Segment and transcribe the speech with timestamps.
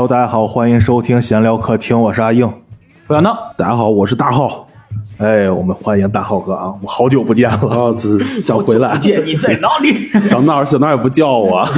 [0.00, 2.50] Hello，大家好，欢迎收听闲聊客厅，我是阿硬。
[3.06, 4.66] 不要闹，大家好，我是大浩。
[5.18, 7.58] 哎，我们欢迎大浩哥啊，我好久不见了。
[7.64, 7.94] 哦，
[8.40, 10.08] 想回来，见你在哪里？
[10.18, 11.68] 小闹小闹也不叫我，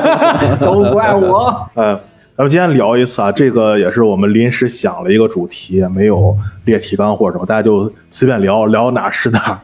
[0.58, 1.68] 都怪我。
[1.76, 2.00] 哎，
[2.34, 6.34] 咱们今天聊一次啊，这个也是我们临时想了一个主题，没有
[6.64, 9.60] 列提纲或者什么，大家就随便聊聊哪是哪，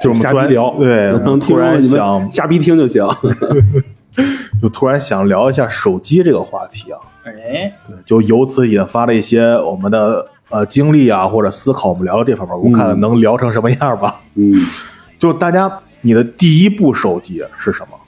[0.00, 3.06] 就是我们突然瞎逼聊，对，能突然想瞎逼听就行。
[4.60, 14.20] 就突然想聊一下手机这个话题啊，哎，对，就由此引发了一些我们的呃经历啊或者思考，我们聊聊这方面，我看能聊成什么样吧。
[14.36, 14.54] 嗯，
[15.18, 17.98] 就大家你的第一部手机是什么？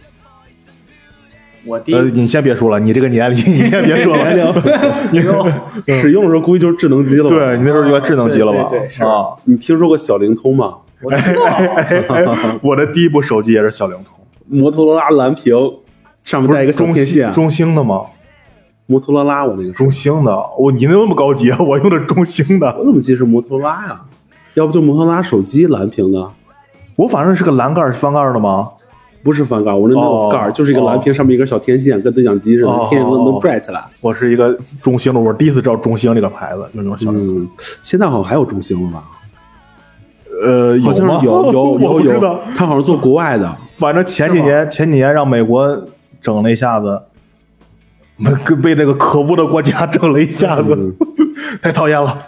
[1.66, 4.30] 我第一呃，你先别说了，你这个年龄你先别说了，
[5.10, 5.20] 你
[5.94, 7.30] 使用的时候估计就是智能机了吧。
[7.30, 8.68] 对你那时候应该智能机了吧？
[8.68, 10.74] 对对对是啊，你听说过小灵通吗？
[11.00, 12.24] 我知道，哎
[12.62, 14.14] 我的第一部手机也是小灵通，
[14.46, 15.54] 摩托罗拉蓝屏，
[16.24, 17.32] 上面带一个小中天线。
[17.32, 18.00] 中兴的吗？
[18.86, 24.00] 摩托罗拉，我那个中兴的，我你那么高级，啊我用的中兴的， 我怎么记得是摩托罗拉呀？
[24.54, 26.30] 要不就摩托罗拉手机蓝屏的，
[26.96, 28.68] 我反正是个蓝盖翻盖的吗？
[29.22, 33.82] 不是翻盖，我那没有盖儿，就是一个蓝屏，上面一根小天线，跟对讲机似的哦，天线能能拽起来。
[34.02, 36.68] 我是一个中兴的，我第一次知道中兴这个牌子。
[36.74, 37.48] 嗯，
[37.80, 39.02] 现在好像还有中兴了吧？
[40.42, 40.92] 呃，有
[41.52, 43.56] 有我有不知道有，他好像做国外的。
[43.78, 45.66] 反正前几年前几年让美国
[46.24, 47.00] 整了一下子，
[48.48, 50.94] 被被那个可恶的国家整了一下子，嗯
[51.60, 52.18] 太讨厌了。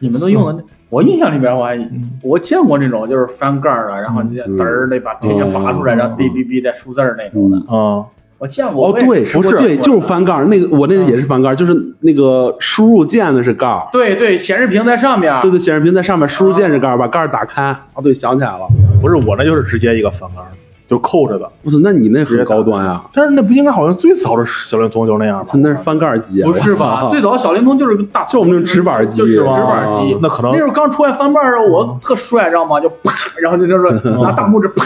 [0.00, 1.78] 你们都用的那，我印象里边我还
[2.22, 8.04] 我见过那种就是翻盖儿的，然后你嗯嘚儿得把天线拔出来，然后哔哔哔带数字儿那种的，啊，
[8.38, 8.88] 我见过。
[8.88, 10.46] 哦，对，不是对，就是翻盖儿。
[10.46, 15.40] 那个我那个也是翻盖儿，就是那个输入键的是盖儿，对对，显示屏在上面。
[15.42, 17.62] 对对，显示屏在上面，输入键是盖儿，把盖儿打开。
[17.62, 18.66] 啊，对，想起来了。
[19.00, 20.42] 不是我那就是直接一个翻盖，
[20.92, 21.50] 就扣着的。
[21.64, 23.02] 不是，那你那很高端啊？
[23.14, 25.56] 但是那不应该好像最早的小灵通就是那样吧他？
[25.56, 27.08] 那是翻盖机啊，不是吧？
[27.08, 30.18] 最早小灵通就是个大，就我们那种直板机就是直板机。
[30.20, 32.78] 那可能那时候刚出来翻瓣儿的时候，我特帅，知道吗？
[32.78, 33.10] 就啪，
[33.40, 34.84] 然后就就是拿大拇指啪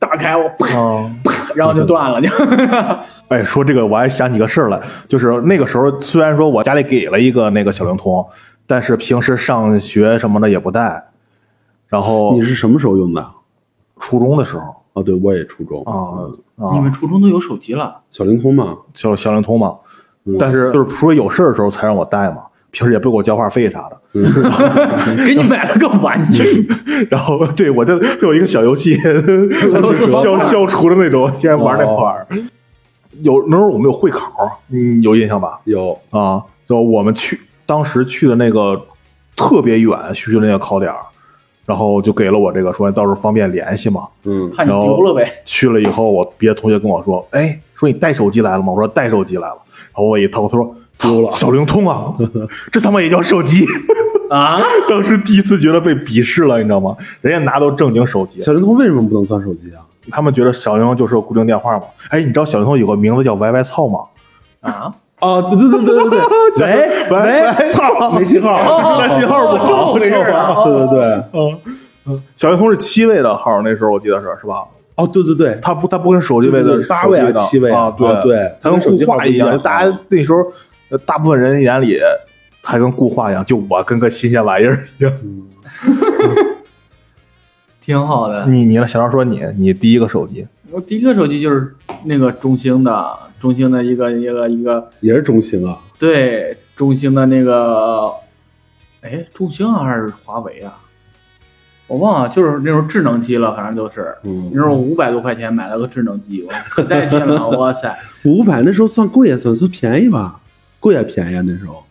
[0.00, 2.28] 打开，我啪嗯，啪，然后就断了，就。
[3.28, 8.26] 哎，说这个我还想起个事儿来，就是那个时候虽然说我家里给了一个那个小灵通，
[8.66, 11.04] 但是平时上学什么的也不带。
[11.86, 13.24] 然后你是什么时候用的？
[14.00, 18.00] 初中的时候哦，对，我也初中啊你们初中都有手机了？
[18.10, 19.76] 小灵通嘛，小小灵通嘛，
[20.24, 20.36] 嗯。
[20.38, 22.38] 但是就是除非有事儿的时候才让我带嘛，
[22.70, 24.00] 平时也不给我交话费啥的。
[25.26, 26.68] 给你买了个玩具，
[27.10, 28.96] 然后对我就有一个小游戏，
[30.22, 32.26] 消消除的那种，天天玩那块儿。
[33.22, 35.60] 有那时候我们有会考，嗯，有印象吧？
[35.64, 35.98] 有。
[36.10, 38.80] 啊，就我们去当时去的那个
[39.34, 40.98] 特别远，去的那个考点儿，
[41.66, 44.06] 然后就给了我这个，说到时候方便联系嘛。
[44.24, 45.30] 嗯，怕你丢了呗。
[45.44, 49.56] 去了以后，我别的同学跟我说：“哎，说你带手机来了吗？”我说：“带手机来了。”
[49.92, 52.12] 然后我一掏，他说：“丢了， 小灵通啊，
[52.72, 53.66] 这他妈也叫手机？”
[54.30, 56.96] 啊， 当时第一次觉得被鄙视了，你知道吗？
[57.20, 59.84] 人家拿都正经手机，小灵通为什么不能算手机啊？
[60.10, 61.84] 他们觉得小灵通就是个固定电话嘛。
[62.08, 64.00] 哎，你知道小灵通有个名字叫 “YY 操”吗？
[64.60, 64.92] 啊，
[65.24, 66.20] 哦，对对对对对
[66.58, 70.54] 对，喂喂 喂，操，没信号，那信号不好，这么回事儿啊？
[70.64, 71.58] 对对对，嗯
[72.06, 74.64] 嗯，小灵通是七位的号，那时候我记得是是吧？
[74.96, 79.58] 哦，对对对，它不，它不跟手机位的八位的七位啊啊，对啊对它跟固话一样。
[79.60, 80.38] 大家那时候，
[80.90, 81.98] 呃大部分人眼里，
[82.62, 85.12] 还跟固话一样，就我跟个新鲜玩意儿一样。
[87.80, 88.46] 挺好的。
[88.46, 88.86] 你你呢？
[88.86, 91.74] 小张说你，你第一个手机我第一个手机就是
[92.04, 98.10] 那个中兴的，中兴的一个一个一个，也是中兴啊，对，中兴的那个，
[99.02, 100.72] 哎，中兴啊还是华为啊？
[101.86, 104.14] 我忘了，就是那时候智能机了，反正就是。
[104.22, 107.94] 嗯那时候五百多块钱买了个智能机，我可带劲了， 哇塞！
[108.24, 110.40] 五百那时候算贵也算算便宜吧，
[110.80, 111.84] 贵也便宜啊那时候。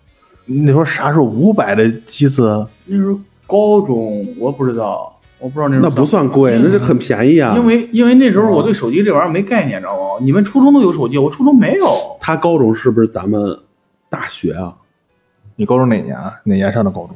[0.46, 2.66] 那时候啥时候五百的机子？
[2.86, 7.54] 那时候高中我不知道，我不知道那时候那不算贵，那是很便宜啊。
[7.58, 10.04] 因为因为那时候我对手机这玩意儿没概念，知道吗？
[10.22, 11.86] 你们初中都有手机，我初中没有。
[12.22, 13.60] 他高中是不是咱们
[14.10, 14.74] 大学啊？
[15.58, 16.34] 你高中哪年啊？
[16.46, 17.10] 哪年上的高中？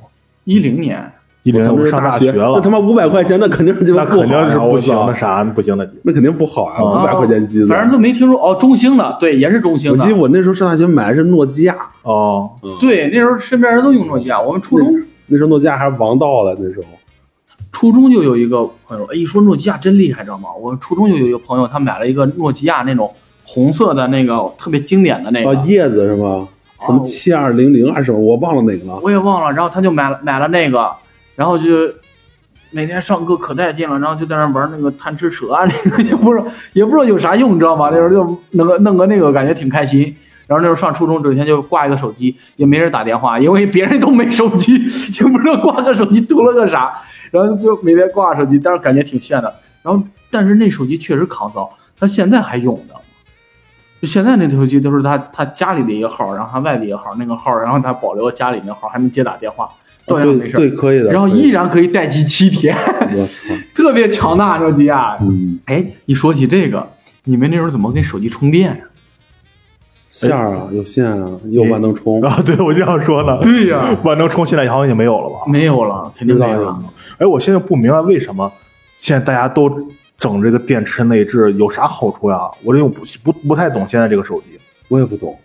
[0.44, 1.10] 一零年，
[1.44, 5.90] 一零年我上大学了，那他妈五百块钱，那肯定是就那肯定是不行的的，啥不行的。
[6.04, 7.68] 那肯定不好啊，五百块钱机子。
[7.68, 8.54] 反正都没听说哦。
[8.60, 10.12] 中兴的，对，也是中兴的我记。
[10.14, 14.42] 得我那时候上大学买的是诺基亚，哦，嗯，对，那时候身边人都用诺基亚。
[14.42, 14.94] 我们初中
[15.28, 16.86] 那时候诺基亚还是王道了，那时候。
[17.78, 20.50] 初中就有一个朋友，哎，一说诺基亚真厉害，知道吗？
[20.60, 23.14] 我初中就有一个朋友，他买了一个诺基亚那种
[23.46, 26.48] 红色的那个特别经典的那个，哦，叶子是吗？
[26.88, 28.18] 什么七二零零还是什么？
[28.18, 29.00] 我忘了哪个了。
[29.04, 29.52] 我也忘了。
[29.52, 30.92] 然后他就买了买了那个，
[31.36, 31.70] 然后就
[32.72, 37.90] 每天上课可带劲了，然后就在那玩那个贪吃蛇啊，那个 也不知道也不知道有啥用，你知道吗？
[37.92, 40.16] 那时候就弄个弄个那个，感觉挺开心。
[40.48, 44.74] 然后那时候上初中，整天就挂一个手机，也没人打电话，因为别人都没手机，
[45.20, 46.94] 也不知道挂个手机图了个啥，
[47.32, 49.54] 然后就每天挂手机，但是感觉挺炫的。
[49.84, 50.02] 然后，
[50.32, 52.96] 但是那手机确实抗造，他现在还用的。
[54.00, 59.68] 就现在那手机都是他他家里的一个号，然后他外地一个号，那个号，然后他保留家里那号，还能接打电话，
[60.06, 60.56] 照样没事。
[60.56, 61.10] 对对，可以的。
[61.12, 62.78] 然后依然可以待机七天，
[63.74, 65.16] 特别强大手机啊！
[65.22, 66.88] 嗯，哎，你说起这个，
[67.24, 68.78] 你们那时候怎么给手机充电呀、
[70.18, 72.20] 线儿啊，有线啊，有万能充。
[72.22, 75.42] 啊，对我就想说呢，对呀 万能充现在好像已经没有了吧？
[75.48, 76.84] 没有了，肯定没有了。
[77.20, 78.52] 哎，我现在不明白为什么
[78.98, 79.70] 现在大家都
[80.18, 82.50] 整这个电池内置有啥好处呀？
[82.64, 85.38] 我这又不不不太懂现在这个手机，我也不懂，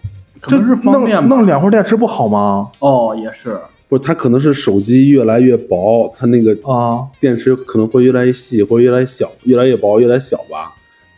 [0.47, 1.27] 就是方弄便吧。
[1.29, 2.71] 弄两块电池不好吗？
[2.79, 3.59] 哦，也是。
[3.89, 10.72] 不是它可能是手机越来越薄，它那个啊，电池可能会越来越细，或者越来越小，越来越薄，越来越小吧。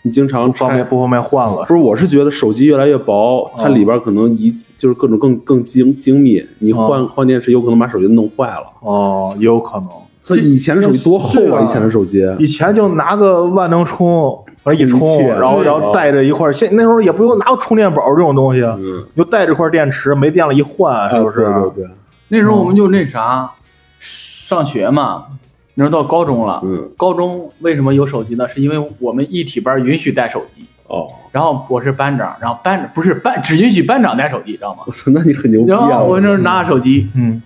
[0.07, 1.65] 你经常拆方便不方便换了？
[1.67, 8.65] 不是，我是觉得手机越来越薄，它里边可能一就是各种更更精精密，你换、换电池有可能把手机弄坏了。
[8.81, 9.89] 哦，也有可能。
[10.23, 11.63] 这以前的手机多厚啊！
[11.63, 14.39] 以前的手机，以前就拿个万能充，
[14.75, 21.43] 一充，然后然后带着一块儿，现那时候也不用拿个充电宝这种东西，嗯，就带着块电池，没电了一换，是不是？
[21.43, 21.95] 啊对对对，
[22.29, 23.51] 那时候我们就那啥，
[24.01, 25.25] 上学嘛，
[25.75, 26.61] 那时候到高中了。
[26.63, 28.49] 嗯，高中为什么有手机呢？
[28.49, 34.81] 是因为我们一体班允许带手机，哦，然后我是班长，然后班不是班只允许班长带手机，知道吗？
[34.87, 35.99] 我操，那你很牛逼然啊！
[35.99, 37.43] 后我那时候拿着手机，嗯，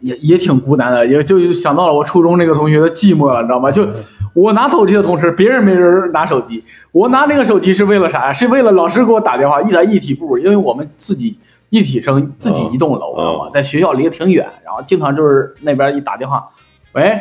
[0.00, 3.70] 也也挺孤单的，也就想到了我初中那个同学的寂寞了，你知道吗？
[3.70, 3.86] 就
[4.34, 8.32] 我拿手机的同时，别人没人拿手机，我拿那个手机是为了啥呀？
[8.32, 11.36] 是为了老师给我打电话，一来一体部，因为我们自己
[11.70, 13.50] 一体生自己一栋楼，知道吗？
[13.52, 16.46] 在学校离得挺远，然后经常就是那边一打电话，
[16.92, 17.18] 喂，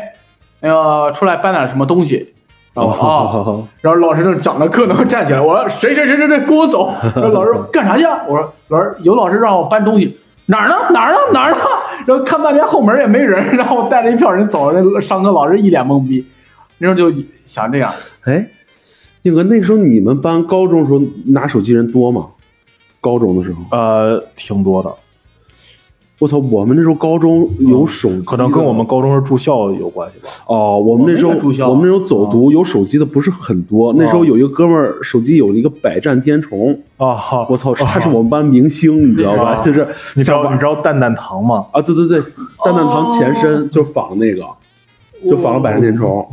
[0.66, 2.34] 那个出来搬点什么东西。
[2.74, 6.92] 然后啊，哦，然后老师正讲着课呢，站起来，我说谁谁谁谁谁跟我走。
[7.16, 8.20] 然后老师说干啥去啊？
[8.28, 10.18] 我说老师有老师让我搬东西，
[10.48, 11.58] 哪儿呢哪儿呢哪儿呢？
[12.06, 16.26] 然后看半天后门也没人，然后我带着一票人走了，那上课老师一脸懵逼。
[16.78, 17.90] 那时候就想这样，
[18.26, 18.46] 哎，
[19.22, 22.26] 那个那时候你们班高中时候拿手机人多吗？
[23.00, 24.94] 高中的时候，呃，挺多的，
[26.18, 30.30] 我操，我们那时候高中有手机的，可能跟我们高中是住校有关系吧。
[30.48, 39.56] 哦，我们那时候我们也住校我们那时候走读有手机的不是很多，那时候有一个哥们儿手机有一个百战天虫，啊，好，我操，他是我们班明星，你知道吧？
[39.56, 39.86] 啊就是
[40.16, 41.66] 你知道你知道蛋蛋糖吗？
[41.74, 42.20] 啊，对对对，
[42.64, 44.42] 蛋蛋糖前身就仿那个，
[45.30, 46.26] 就仿了百战天虫，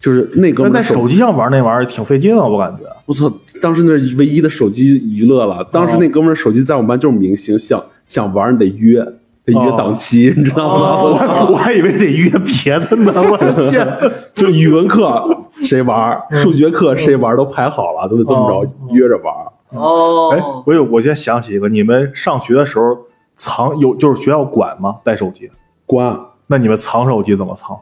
[0.00, 2.84] 就是那哥们儿手机上玩那玩意儿挺费劲啊，我感觉。
[3.04, 3.30] 我操！
[3.62, 5.62] 当时那唯一的手机娱乐了。
[5.70, 9.00] 当时那哥们儿手机在我们班就是明星，想想玩你得约，
[9.44, 11.02] 得约档期，你知道吗？
[11.02, 13.86] 我还我还以为得约别的呢，我的天！
[14.34, 15.22] 就语文课
[15.60, 19.52] 谁玩，数学课谁玩都排好了，都得这么着约着玩儿。
[19.70, 22.96] 哦哎，我有，我先想起一个，你们上学的时候
[23.34, 24.96] 藏有就是学校管吗？
[25.02, 25.50] 带手机？
[25.84, 27.76] 管那你们藏手机怎么藏？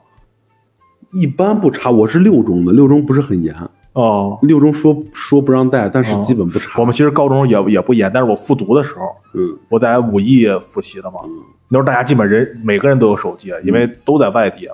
[1.12, 3.54] 一般不查，我是六中的，六中不是很严，
[3.94, 6.80] 哦，六中说说不让带，但是基本不查。
[6.80, 9.56] 我们其实高中也也不严，但是我复读的时候，嗯。
[9.68, 11.20] 我在武艺复习的嘛，
[11.68, 14.68] 那时候大家基本人每个人都有手机，因为都在外地。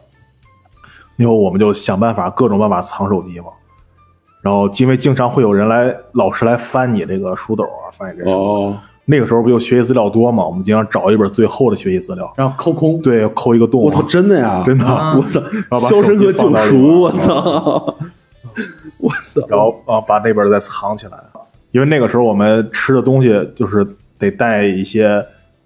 [1.17, 3.47] 那会儿我们就想办法，各种办法藏手机嘛。
[4.41, 8.31] 然后因为经常会有人来，老师来翻你这个书斗啊，翻你这个。
[8.31, 8.75] 哦，
[9.05, 13.83] 那个时候不就学习资料多嘛，我们经常找一本最厚的学习资料，然后抠空，对，抠一个洞。
[13.83, 14.87] 我操，真的呀，真的。
[14.87, 15.15] 啊。
[15.15, 17.95] 我操，把肖申克救赎，我操，
[19.11, 21.19] 我操，然后啊把那边再藏起来，
[21.73, 23.87] 因为那个时候我们吃的东西就是
[24.19, 25.25] 得带一些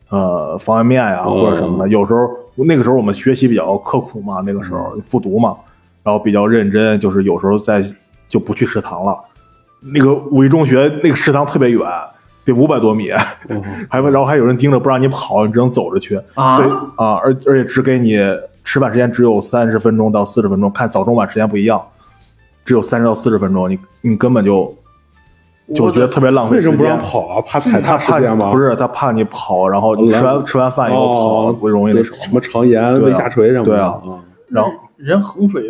[0.08, 1.88] 呃方便面呀、哦或者什么的。
[1.88, 5.56] 有时候那个时候我们学习比较刻苦嘛，那个时候复读嘛，
[6.02, 7.84] 然后比较认真，就是有时候在
[8.28, 9.18] 就不去食堂了。
[9.92, 11.82] 那个五一中学那个食堂特别远，
[12.44, 13.10] 得五百多米，
[13.90, 16.18] 还然后还有人盯着不让你跑，你只能走着去。
[16.34, 18.18] 啊所以啊，而而且只给你
[18.64, 21.82] 吃饭时间只有三十分钟到四十分钟，看早中晚时间不一样，
[22.64, 24.74] 只有三十到四十分钟，你你根本就
[25.74, 26.70] 就觉得特别浪费时间。
[26.70, 27.40] 为什么不让跑啊？
[27.40, 28.52] 怕踩踏他怕事件吗？
[28.52, 33.70] 不是他怕你跑，然后你吃完吃完饭以后跑，容易那什么什么肠炎、胃下垂什么的。
[33.70, 34.00] 对啊
[34.48, 35.64] 然后人衡水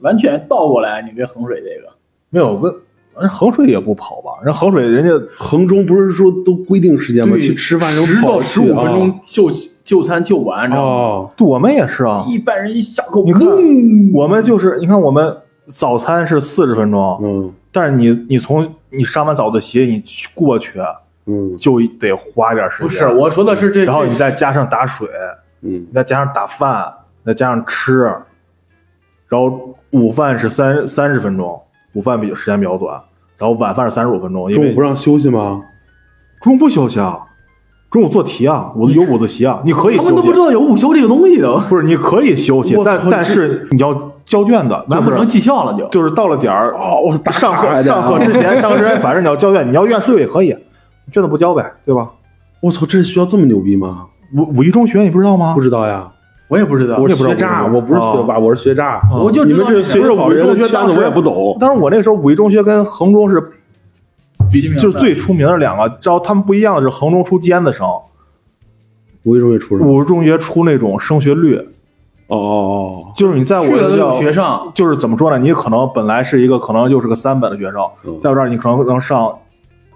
[0.00, 1.92] 完全倒过来，你跟衡水这个，
[2.28, 2.72] 没有问
[3.18, 4.30] 人衡水也不跑吧？
[4.44, 7.34] 人衡水人家衡中不是说都规定时间吗？
[7.34, 9.50] 对去吃饭时候十到跑十五分钟就
[9.84, 10.92] 就餐就完，你知道吗？
[10.92, 12.24] 哦，我们也是啊。
[12.28, 15.36] 一般人一下课，你看嗡我们就是你看我们
[15.70, 20.80] 早餐是四十分钟，嗯但是你你从你上完早自习你去过去
[21.26, 22.88] 嗯就得花点时间。
[22.88, 25.08] 不是，我说的是这，然后你再加上打水，
[25.62, 26.92] 嗯你再加上打饭，
[27.24, 28.02] 再加上吃，
[29.28, 31.62] 然后午饭是三三十分钟，
[31.92, 33.00] 午饭比时间比较短，
[33.38, 35.62] 然后晚饭是三十五分钟，中午不让休息吗？
[36.40, 37.20] 中午不休息啊，
[37.90, 40.38] 中午做题啊，我有午自习啊，你可以休息他们都不知。
[40.38, 45.84] 道有午休这个东西的，不是，你可以休息但但是你要交卷子，完不成就是绩效了就。
[45.88, 50.56] 就是到了点儿哦，我上课上课之前，上课之前，反正你要交卷，你要愿睡也可以，
[51.10, 52.08] 卷子不交呗，对吧？
[52.60, 54.06] 我操，这学校这么牛逼吗？
[54.36, 55.60] 五五一中学你不知道吗不？
[55.60, 56.08] 知道呀，
[56.46, 59.00] 我也不知道，我也不知道是学渣，我我不是学霸，我是学渣。
[59.12, 61.56] 我就你们这学习好人的圈子我也不懂。
[61.58, 63.42] 但是我那个时候五一中学跟衡中是
[64.78, 67.84] 就是最出名的两个，知道他们不一样的是衡中出尖子生，
[69.24, 69.92] 五一中学出什么？
[69.92, 71.60] 五一中学出那种升学率，
[72.30, 75.38] 哦哦哦就是你在我去了都有这叫学上，就是怎么说呢？
[75.38, 79.36] 你可能本来是一个可能就是个三本的学生，嗯在我这儿你可能能上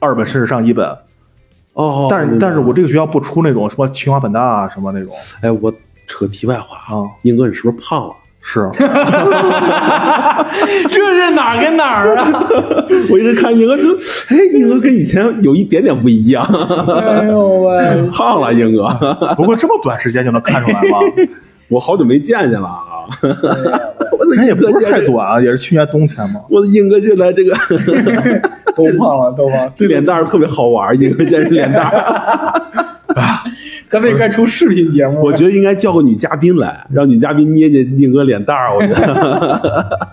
[0.01, 0.87] 二本甚至上一本，
[1.75, 2.07] 哦哦。
[2.11, 5.11] 但是但是我这个学校不出那种什么清华本大啊什么那种
[5.43, 5.73] 哎，我
[6.07, 8.15] 扯题外话啊，英哥你是不是胖了？
[8.47, 8.85] 是 这
[10.91, 12.45] 是哪儿跟哪儿啊？
[13.11, 13.89] 我一直看英哥就，
[14.29, 17.79] 哎，英哥跟以前有一点点不一样，哎呦喂！
[18.13, 18.87] 胖了，英哥，
[19.35, 20.99] 不过这么短时间就能看出来吗？
[21.69, 23.09] 我好久没见见了啊！
[23.23, 26.41] 我的那也不是英哥现在，太短啊，也是去年冬天嘛。
[26.49, 27.55] 我的英哥现在这个
[28.77, 29.73] 都胖了，都胖。
[29.77, 32.55] 这脸蛋儿特别好玩，英哥现在脸蛋儿，
[33.89, 35.21] 咱们也该出视频节目了。
[35.23, 40.09] 我觉得应该叫个女嘉宾来，让女嘉宾捏捏英哥脸蛋儿，我觉得。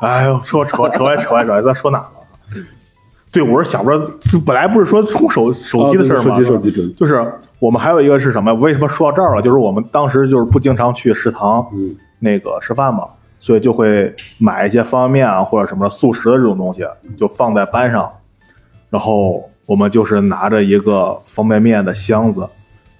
[0.00, 2.08] 哎呦，说扯扯外扯外扯外，咱说哪了？
[3.32, 3.98] 对，我是想不着，
[4.46, 6.34] 本来不是说充手手机的事儿吗？
[6.34, 7.24] 啊对手机手机准就是
[7.62, 8.52] 我们还有一个是什么？
[8.54, 9.40] 为什么说到这儿了？
[9.40, 13.06] 就是我们当时就是不经常去食堂嗯那个吃饭嘛，
[13.38, 16.84] 所以就会买一些方便面啊或者什么速食的这种东西，
[17.16, 18.10] 就放在班上。
[18.90, 22.44] 然后我们就是拿着一个方便面的箱子，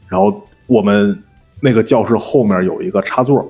[0.06, 0.32] 然后
[0.68, 1.20] 我们
[1.60, 3.44] 那个教室后面有一个插座，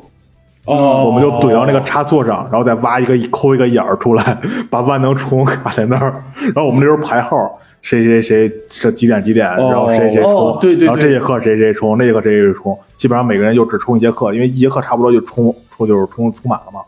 [0.64, 4.38] 哦我们就怼到那个插座上，然后再挖一个抠一个眼儿出来，
[4.70, 6.24] 把万能充卡在那儿。
[6.54, 16.80] 然后我们那时候排号，谁谁谁是几点几点，哦然后谁谁充，哦对对对然后这节课谁谁充，那节课谁谁充，基本上每个人就只充一节课，因为一节课差不多就充充就是充充满了嘛。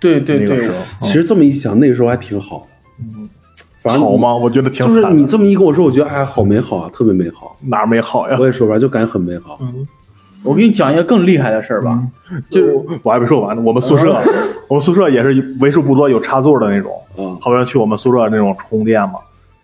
[0.00, 3.06] 对对对那个时，候其实这么一想，那个时候还挺好的。
[3.80, 4.16] 反正好？
[4.16, 4.34] 吗？
[4.34, 7.56] 我觉得挺就是你，这么一跟我说，我觉得哎，好美好啊，特别美好。
[7.68, 8.36] 哪儿没好呀？
[8.40, 9.60] 我也说不出来，就感觉很美好。
[10.42, 12.00] 我给你讲一个更厉害的事儿吧，
[12.50, 13.62] 就我还没说完呢。
[13.64, 14.20] 我们宿舍，
[14.66, 19.14] 我们宿舍也是为数不多有插座的那种，嗯好多人去我们宿舍那种充电嘛。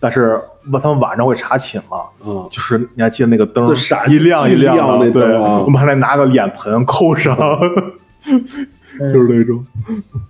[0.00, 0.40] 但是
[0.80, 2.46] 他们晚上会查寝嘛，嗯！
[2.50, 5.58] 就是你还记得那个灯闪一亮一亮的，亮那对，灯啊。
[5.58, 7.36] 我们还得拿个脸盆扣上，
[8.24, 9.64] 就是那种。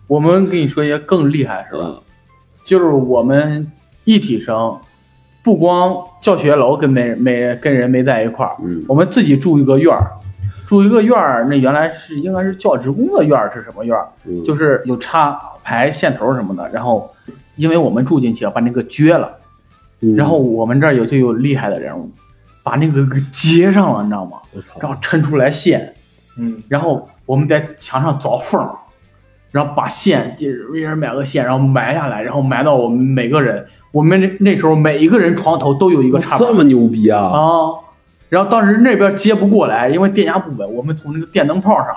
[0.06, 2.00] 我们跟你说一些更厉害的事儿吧，嗯。
[2.64, 3.70] 就是我们
[4.04, 4.78] 一体生，
[5.42, 8.84] 不光教学楼跟没没跟人没在一块儿，嗯。
[8.88, 10.12] 我们自己住一个院儿，
[10.66, 14.08] 住一个院儿，那原来是应该是教职工的院儿是什么院儿？
[14.24, 17.10] 嗯，就是有插排线头什么的，然后
[17.56, 19.30] 因为我们住进去把那个撅了，
[20.00, 22.10] 嗯然后我们这儿有就有厉害的人物，
[22.62, 24.38] 把那个给接上了，你知道吗？
[24.80, 25.92] 然后抻出来线，
[26.38, 28.70] 嗯，然后我们在墙上凿缝儿，
[29.50, 37.20] 然后把线，就是一人买个线，然后埋下来，然后埋到我们每个人，我们那那时候每一个人床头都有一个插板这么牛逼啊！
[37.20, 37.40] 啊。
[38.28, 41.96] 然后当时那边接不过来，因为电压不稳，我们从那个电灯泡上，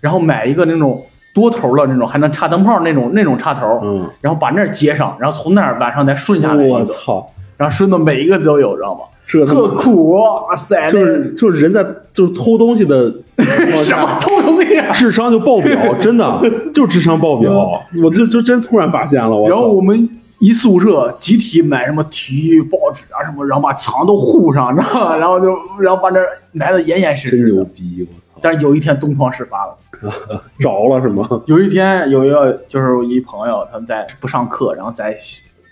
[0.00, 1.02] 然后买一个那种
[1.34, 9.00] 多头的那种，还能插灯泡那种那种插头，嗯，然后把那儿接上，然后从那儿晚上再顺下来我操，然后顺的每一个都有，知道吗？
[9.28, 10.90] 这特苦，哇塞！
[10.90, 13.10] 就是就是人在就是偷东西的
[13.82, 14.90] 什么偷东西啊？
[14.92, 16.38] 智商就爆表， 真的
[16.74, 20.06] 就智商爆表，我就就真突然发现了，我然后我们
[20.38, 25.16] 一宿舍集体买什么体育报纸啊什么，然后把墙都糊上，知道吧？
[25.16, 25.46] 然后就
[25.80, 26.18] 然后把那
[26.52, 27.54] 埋的严严实实真。
[27.54, 29.74] 牛逼，我操，但是有一天东窗事发了，
[30.58, 31.28] 着了是吗？
[31.46, 35.16] 有一天有一个就是一朋友他们在不上课，然后在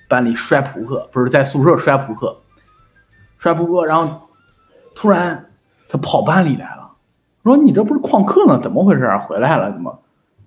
[0.08, 2.36] 班里摔扑克，不是在宿舍摔扑克，
[3.38, 4.08] 摔扑克，然后
[4.94, 5.46] 突然
[5.88, 6.90] 他跑班里来了，
[7.44, 8.58] 说你这不是旷课呢？
[8.62, 9.18] 怎么回事啊？
[9.18, 9.98] 回来了怎么？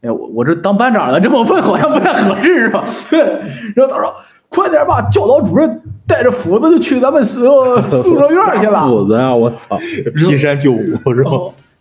[0.01, 2.83] 哎，我我这当班长了，这么问好像不太合适是吧？
[3.75, 4.13] 然后他说
[4.49, 7.41] ：“快点吧教导主任带着斧子就去咱们宿
[8.03, 9.77] 宿舍院去了。”斧子啊，我操，
[10.13, 11.31] 劈山救虎是吧？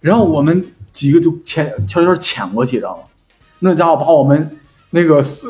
[0.00, 3.02] 然后我们几个就潜悄悄潜过去，知道吗？
[3.60, 4.58] 那家伙把我们
[4.90, 5.48] 那个宿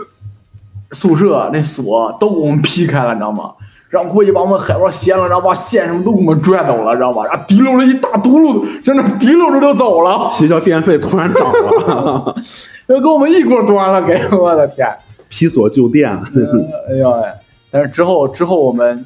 [0.93, 3.53] 宿舍那锁都给我们劈开了，你知道吗？
[3.89, 7.25] 然后过去把我们海报掀了，然后把线什么都给我们拽走了，知道吧？
[7.27, 12.35] 然后提溜着一大嘟噜，在那提溜着就走了，学校电费突然涨了，
[12.87, 14.89] 然后给我们一锅端了，给我的天！
[15.29, 17.23] 批锁就电，哎呦喂！
[17.71, 19.05] 但是之后之后我们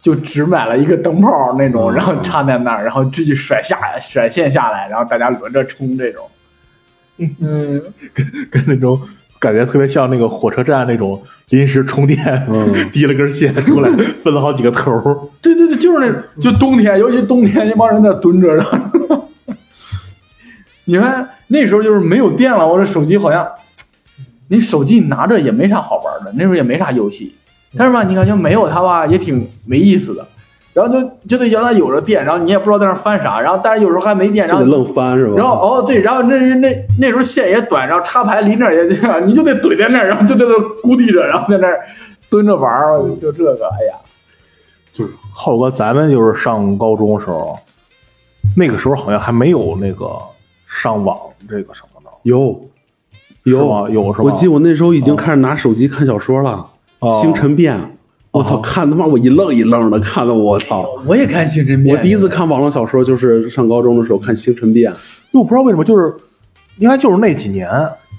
[0.00, 6.24] 就只买了一个灯泡那种，嗯然后插在那儿，然后自己甩下甩线下来，然后大家轮着冲这种。
[7.40, 7.82] 嗯，
[8.14, 9.00] 跟跟那种
[9.40, 13.90] 感觉特别像那个火车站那种临时充电，嗯 提了根线出来，
[14.22, 15.18] 分了好几个头儿。
[15.42, 19.28] 对对对，就是那，就冬天，尤其冬天那帮人在那蹲着，然后
[20.84, 23.46] 你看那时候就是没有电了，我这手机好像，
[24.48, 27.34] 你手机拿着也没啥好玩的，那时候也没啥游戏，
[27.78, 30.26] 但是吧，你感觉没有它吧，也挺没意思的。
[30.74, 35.34] 然后就就得原来有着电，然后你也不知道在那翻啥，然后但是有时候还没电，然后就得愣翻是吧？
[35.36, 41.80] 然后哦对，然后那那那时候线也短，然后插排离那儿也近，你就得怼在那儿，然后就在那儿咕地着，然后在那儿
[42.30, 43.94] 蹲着玩儿，就这个，哎呀，
[44.92, 47.58] 就是浩哥，咱们就是上高中的时候，
[48.56, 50.08] 那个时候好像还没有那个
[50.68, 51.18] 上网
[51.48, 52.60] 这个什么的，有
[53.44, 53.68] 有。
[53.68, 53.88] 吗？
[53.90, 54.24] 有是吗？
[54.26, 56.66] 我记得我那时候已经开始拿手机看小说了，哦
[57.20, 57.76] 星辰变》，
[58.30, 60.88] 我操，哦看他妈我一愣一愣的看的，我操！
[61.06, 64.92] 我也看星辰变，我第一次看网络小说就是上高中的时候看《星辰变》，
[65.32, 66.14] 我不知道为什么，就是
[66.78, 67.68] 应该就是那几年，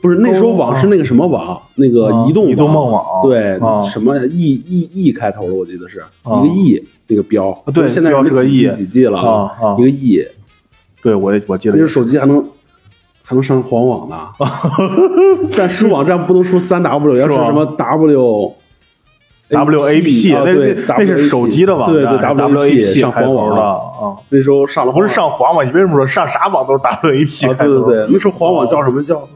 [0.01, 3.03] 不是那时候网是那个什么网，那个啊移动移动梦网。
[3.23, 5.99] 对啊，什么 E E E 开头的，我记得是。
[6.23, 9.19] 啊一个 E 那个标，对现在标是几 E 几几 G 了。
[9.19, 10.23] 啊啊一个 E，
[11.01, 11.73] 对我也我记得。
[11.73, 12.45] 那时候手机还能
[13.23, 14.15] 还能上黄网呢，
[15.57, 18.53] 但输网站不能输三 W，要是什么 W。
[19.49, 29.27] WAP，那啊对那那是手机的网对站对 WAP 上黄网的，啊，那时候上了不是上黄网，你为什么说上啥网都是 WAP 啊，对对对，那时候黄网叫什么叫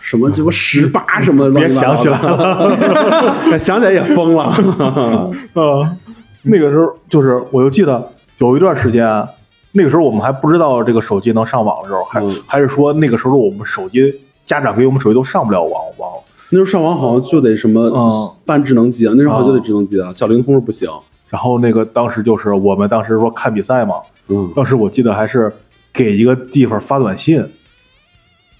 [0.00, 3.58] 什么鸡巴十八什么乱别七八糟的，想起来了。
[3.58, 4.52] 想起来也疯了。
[5.54, 5.96] 嗯，
[6.42, 8.02] 那个时候就是，我就记得
[8.38, 9.06] 有一段时间，
[9.72, 14.12] 那个时候我们还不知道这个手机能上网的时候，还、嗯还是说那个时候我们手机
[14.46, 16.10] 家长给我们手机都上不了网网。
[16.50, 18.10] 那时候上网好像就得什么嗯
[18.44, 20.88] 办智能机啊，那时候好像就得智能机啊，小灵通是不行。
[21.28, 23.96] 然后那个当时就是我们当时说看比赛嘛，
[24.28, 25.52] 嗯，当时我记得还是
[25.92, 27.40] 给一个地方发短信，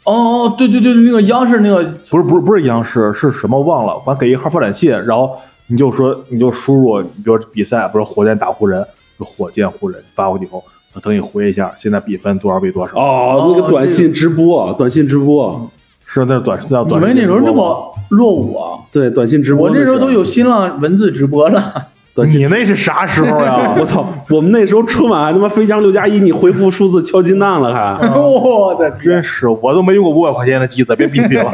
[0.05, 8.87] 哦哦，对对对，那个央视那个不是不是不是央视是什么忘了，反正给一号发短信，然后你就说你就输入，比如说比赛，不是火箭打湖人，
[9.19, 10.63] 就火箭湖人发过去以后，
[10.95, 12.97] 他等你回一下，现在比分多少比多少。
[12.97, 15.69] 哦，那个短信直播，短信直播，
[16.13, 18.81] 是那是短叫短信们那时候那么落伍啊！
[18.91, 19.69] 对，短信直播。
[19.69, 21.73] 我那时候都有新浪文字直播了。
[22.13, 22.41] 短信。
[22.41, 23.75] 你那是啥时候呀？
[23.79, 24.05] 我操！
[24.29, 28.09] 我们那时候春晚还他妈飞翔六加一，你回复数字敲金蛋了还？
[28.19, 28.91] 我的！
[28.91, 31.53] 真是，我都没用过五百块钱的机子，别逼逼了。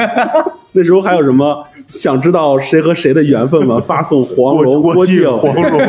[0.72, 3.78] 那时候还有什么想知道谁和谁的缘分吗？
[3.78, 5.30] 发送黄蓉、郭靖。
[5.36, 5.80] 黄蓉。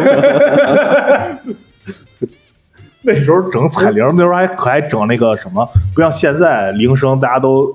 [3.04, 7.74] 那时候整彩铃，那时候还可爱整那个什么，不像现在铃声大家都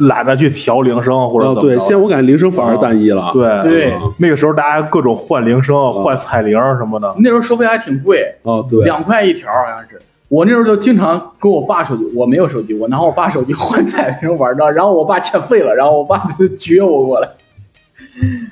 [0.00, 1.76] 懒得去调铃声或者哦，怎么着。
[1.76, 3.30] 对，现在我感觉铃声反而单一了。
[3.32, 7.14] 对对那个时候大家各种换铃声、换彩铃什么的。
[7.18, 10.00] 那时候收费还挺贵，哦，对，两块一条好像是。
[10.28, 17.28] 我那时候就经常跟我爸手机，我没有手机，我拿我爸手机 换彩铃玩着，然后我爸欠费了，然后我爸就撅我过来。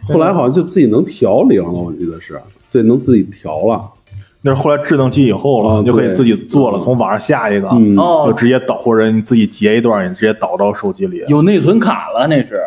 [0.08, 2.40] 后来好像就自己能调铃了，我记得是，
[2.72, 3.80] 对，能自己调了。
[4.42, 11.24] 那是后来智能机以后了，啊你就可以自己做了，从网上下一个，嗯，就哦，直接导，或者你自己截一段，你直接导到手机里。
[11.26, 12.60] 有内存卡了那是，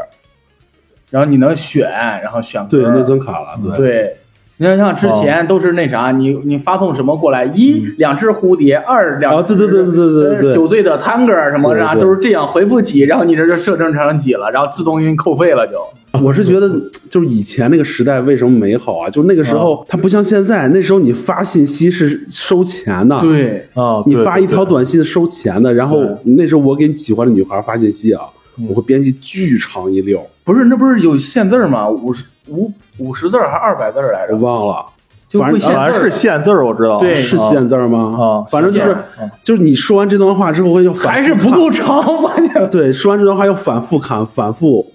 [1.09, 1.89] 然后你能选，
[2.21, 3.77] 然后选歌对，内存卡了，对。
[3.77, 4.17] 对，
[4.57, 15.81] 你看像之前都是那啥，你你发送什么过来，一两只蝴蝶，二两啊，对对对对对对对，酒醉的探戈什么啥都是这样回复几，然后你这就设成成几了，然后自动给你扣费了就。
[16.21, 16.69] 我是觉得，
[17.09, 19.09] 就是以前那个时代为什么美好啊？
[19.09, 25.73] 就那个时候，它不像现在，那时候你发信息是收钱的，对，啊，你发一条，短信收钱的。
[25.73, 28.23] 然后那时候我给你喜欢的女孩发信息啊，
[28.67, 31.87] 我会编辑巨长一溜，不是那不是有限字吗？
[31.87, 34.35] 五十五五十字还是二百字来着？
[34.35, 34.41] 我？
[34.41, 34.85] 忘了，
[35.31, 36.99] 反正反正是限字儿，我知道。
[36.99, 37.21] 对。
[37.21, 38.17] 是限字儿吗？
[38.19, 38.97] 啊反正就是
[39.45, 44.85] 就是你说完这段话之后要反还是不够长，发 现对，说完这段话要反复看，反复哦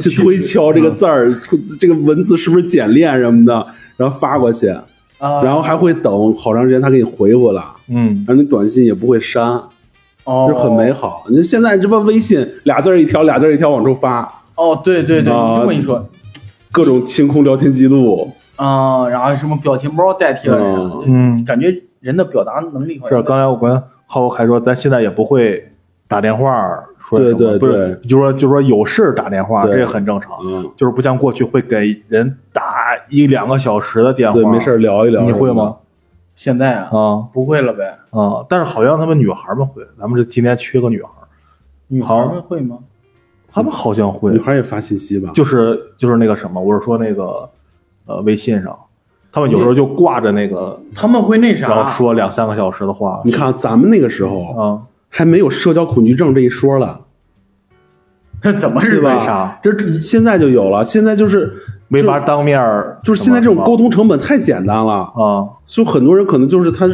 [0.00, 1.32] 去推敲这个字儿，
[1.78, 4.68] 这个文字是不是简练什么的，然后发过去，
[5.18, 9.60] 啊，然后还会等好长时间他给你回回来，嗯，然后你短信也不会删，
[10.24, 11.24] 哦就很美好。
[11.28, 16.06] 你现在这不微信俩字儿一条，俩字儿一条往出发，哦，对对对，啊你这么一说
[16.72, 21.44] 各种清空聊天记录，啊，然后什么表情包代替了人，嗯。
[21.44, 23.70] 感觉人的表达能力好像是刚才我跟
[24.06, 25.70] 浩浩还说，咱现在也不会
[26.06, 26.52] 打电话
[27.08, 30.32] 说什么，对对不是，就说就说有事儿打电话，这也很正常。
[30.44, 32.62] 嗯，就是不像过去会给人打
[33.10, 35.22] 一两个小时的电话，对，没事儿聊一聊。
[35.22, 35.76] 你会吗？？
[36.34, 37.96] 现在啊，啊不会了呗？
[38.10, 38.44] 啊！
[38.48, 41.10] 但是好像他们女孩们会，咱们这今天缺个女孩，
[41.86, 42.78] 女孩们会吗？
[43.52, 45.30] 他们好像会女，孩也发信息吧？
[45.32, 47.48] 就是就是那个什么，我是说那个
[48.06, 48.76] 呃微信上，
[49.30, 51.92] 他们有时候就挂着那个，他们会那啥然后？
[51.92, 54.82] 说两三个小时的话你看咱们那个时候啊，
[55.16, 57.02] 还没有社交恐惧症这一说了，
[58.42, 59.60] 这怎么是为啥？
[59.62, 61.52] 这这现在就有了，现在就是
[61.86, 66.88] 没法当面儿就是现在这种沟通通成本太简单了，啊，所以很多人可能就是他，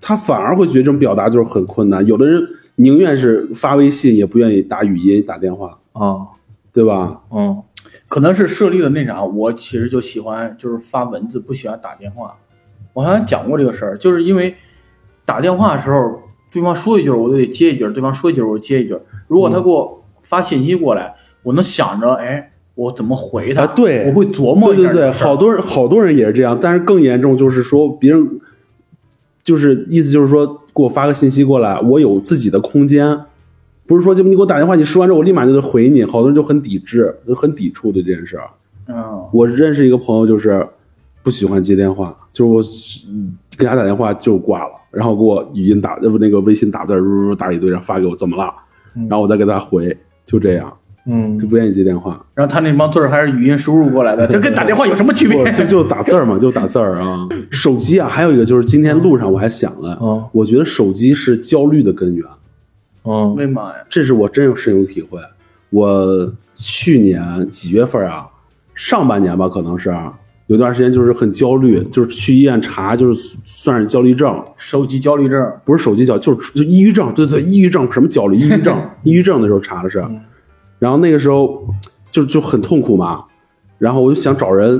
[0.00, 2.06] 他反而会觉得这种表达就是很困难。
[2.06, 2.40] 有的人
[2.76, 6.28] 宁愿是发微信，也不愿意打语音、打电话，啊，
[6.72, 7.22] 对吧？
[7.32, 7.60] 嗯
[8.06, 12.36] 可能是设立的那啥，我其实就喜欢就是发文字，不喜欢打电话。
[12.92, 14.54] 我好像讲过这个事儿，就是因为
[15.24, 16.20] 打电话的时候，
[16.54, 18.96] 对方说一句我就得接一句，对方说一句我就接一句。
[19.26, 21.12] 如果他给我发信息过来，
[21.42, 23.64] 我能想着，哎，我怎么回他？
[23.64, 25.10] 啊对我会琢磨对对对。
[25.10, 28.40] 好多人好多人也是这样，但是更严重就是说别人，
[29.42, 33.18] 就是意思就是说给我发个信息过来，我有自己的空间，
[33.86, 38.48] 不是说就你给我打电话，你说完之后我立马就得回你，好多人就很抵制，就很抵触对这件事儿。
[38.86, 40.66] 嗯，我认识一个朋友，就是
[41.22, 42.62] 不喜欢接电话，就是我
[43.10, 48.52] 嗯给他打电话就挂了，然后给我语音打，呃不那个微信打字儿，噜噜打一堆，然后发给我怎么了，
[49.08, 50.72] 然后我再给他回，就这样，
[51.06, 55.50] 嗯就不愿意接电话，然后他那帮字儿还是语音输入过来的，这跟打电话有什么区别不？
[55.56, 57.28] 就就打字儿嘛，就打字儿啊。
[57.50, 62.26] 手机啊，还有一个就是今天路上我还想了，嗯我觉得手机是焦虑的根源，
[63.04, 63.74] 嗯为嘛呀？
[63.88, 65.18] 这是我真有深有体会。
[65.70, 68.28] 我去年几月份啊？
[68.76, 70.12] 上半年吧，可能是啊
[70.46, 80.04] 有段时间就是很焦虑，就是去医院查，就是算是焦虑症，手机焦虑症，不是手机焦，就是就抑郁症，对对，抑郁症什么焦虑，抑郁症， 抑郁症的时候查的是，
[80.78, 81.64] 然后那个时候
[82.10, 83.24] 就就很痛苦嘛，
[83.78, 84.78] 然后我就想找人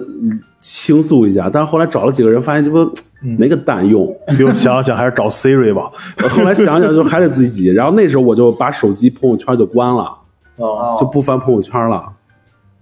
[0.60, 2.92] 倾诉一下，但是后来找了几个人，发现这不
[3.38, 5.90] 没个蛋用，就想想还是找 Siri 吧。
[6.28, 10.14] 后来想想就还得自己挤，然后那时候我就把手机朋友圈就关了，
[10.56, 12.04] 哦，就不翻朋友圈了。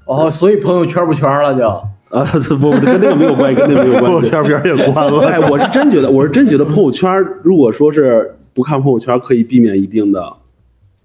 [0.04, 1.82] 哦，所以朋友圈不圈了就。
[2.12, 4.28] 啊，不不，跟那个没有关系，跟那个没有关朋友。
[4.28, 5.20] 圈别人也关了。
[5.26, 7.10] 哎，我是真觉得，我是真觉得朋友圈，
[7.42, 10.34] 如果说是不看朋友圈，可以避免一定的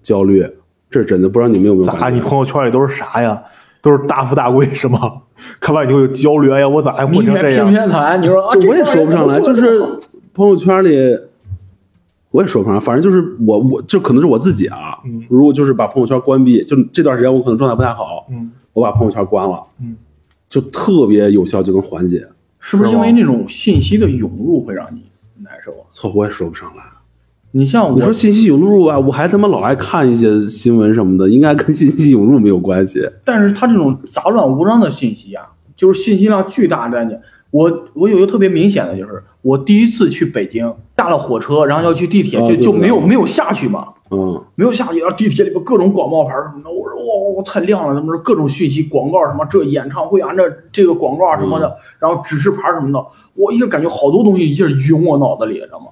[0.03, 0.45] 焦虑，
[0.91, 1.29] 这是真的。
[1.29, 2.09] 不知道你们有没有咋？
[2.09, 3.41] 你朋友圈里都是啥呀？
[3.81, 5.13] 都是大富大贵是吗？
[5.61, 7.89] 看完你会有焦虑，哎呀，我咋还混明成这样天偏？
[7.89, 8.17] 偏袒？
[8.17, 9.81] 你说啊，就我也说不上来，就是
[10.33, 11.17] 朋友圈里，
[12.31, 14.97] 我也说不上来，反正就是我，我就可能是我自己啊。
[15.29, 19.95] 如果就是把朋友圈关闭，就这段时间我可能状态不太好，嗯我把朋友圈关了，嗯，
[20.49, 22.25] 就特别有效，就能缓解。
[22.59, 25.03] 是不是因为那种信息的涌入会让你
[25.43, 25.85] 难受啊？
[25.91, 26.83] 操，我也说不上来。
[27.51, 33.09] 你像我，你说信息涌入啊，我还他妈老爱看一些新闻什么的，应该跟信息涌入没有关系。
[33.23, 37.15] 但是它这种杂乱无章的信息啊，就是信息量巨大的你。
[37.51, 55.87] 我我有一个特别明显的就是，我第一次去北京，下了火车，然后要去地铁，就就没有没有下去嘛，嗯，没有下去，然后地铁里边各种广告牌什么的，我说哇哇太亮了，他们说各种讯息广告什么这演唱会啊，这这个广告什么的，然后指示牌什么的，我一下感觉好多东西一下涌我脑子里，知道吗？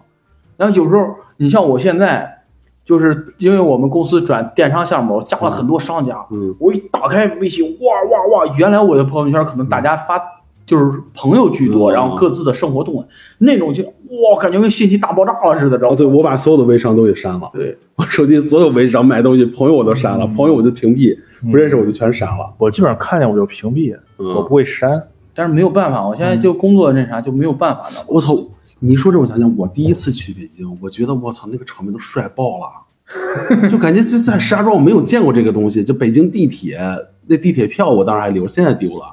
[0.57, 2.43] 然后有时候你像我现在，
[2.85, 10.34] 就是因为我们公司转电商项目，我加了很多商家，嗯我一打开微信，哇哇哇，原来我的朋友圈可能大家发。
[10.65, 15.97] 就是朋友居多，嗯然后各自的生活动态，那种就哇，感觉跟信息大爆炸了似的，知道哦，吗？
[15.97, 21.17] 对，我把所有的微商都给删了，对， 我手机所有微商买东西，朋友我都删了，朋友我就屏蔽，
[21.51, 22.53] 不认识我就全删了。
[22.57, 25.01] 我基本上看见我就屏蔽，嗯我不会删。
[25.33, 28.05] 但是没有办法，我现在就工作那啥就没有办法了。
[28.07, 28.37] 我操！
[28.79, 35.83] 你一说这，我想想，我第一次去北京，我觉得我操，那个场面都帅爆了， 就感觉是在石家庄我没有见过这个东西。
[35.83, 36.79] 就北京地铁
[37.27, 39.05] 那地铁票，我当时还留，现在丢了。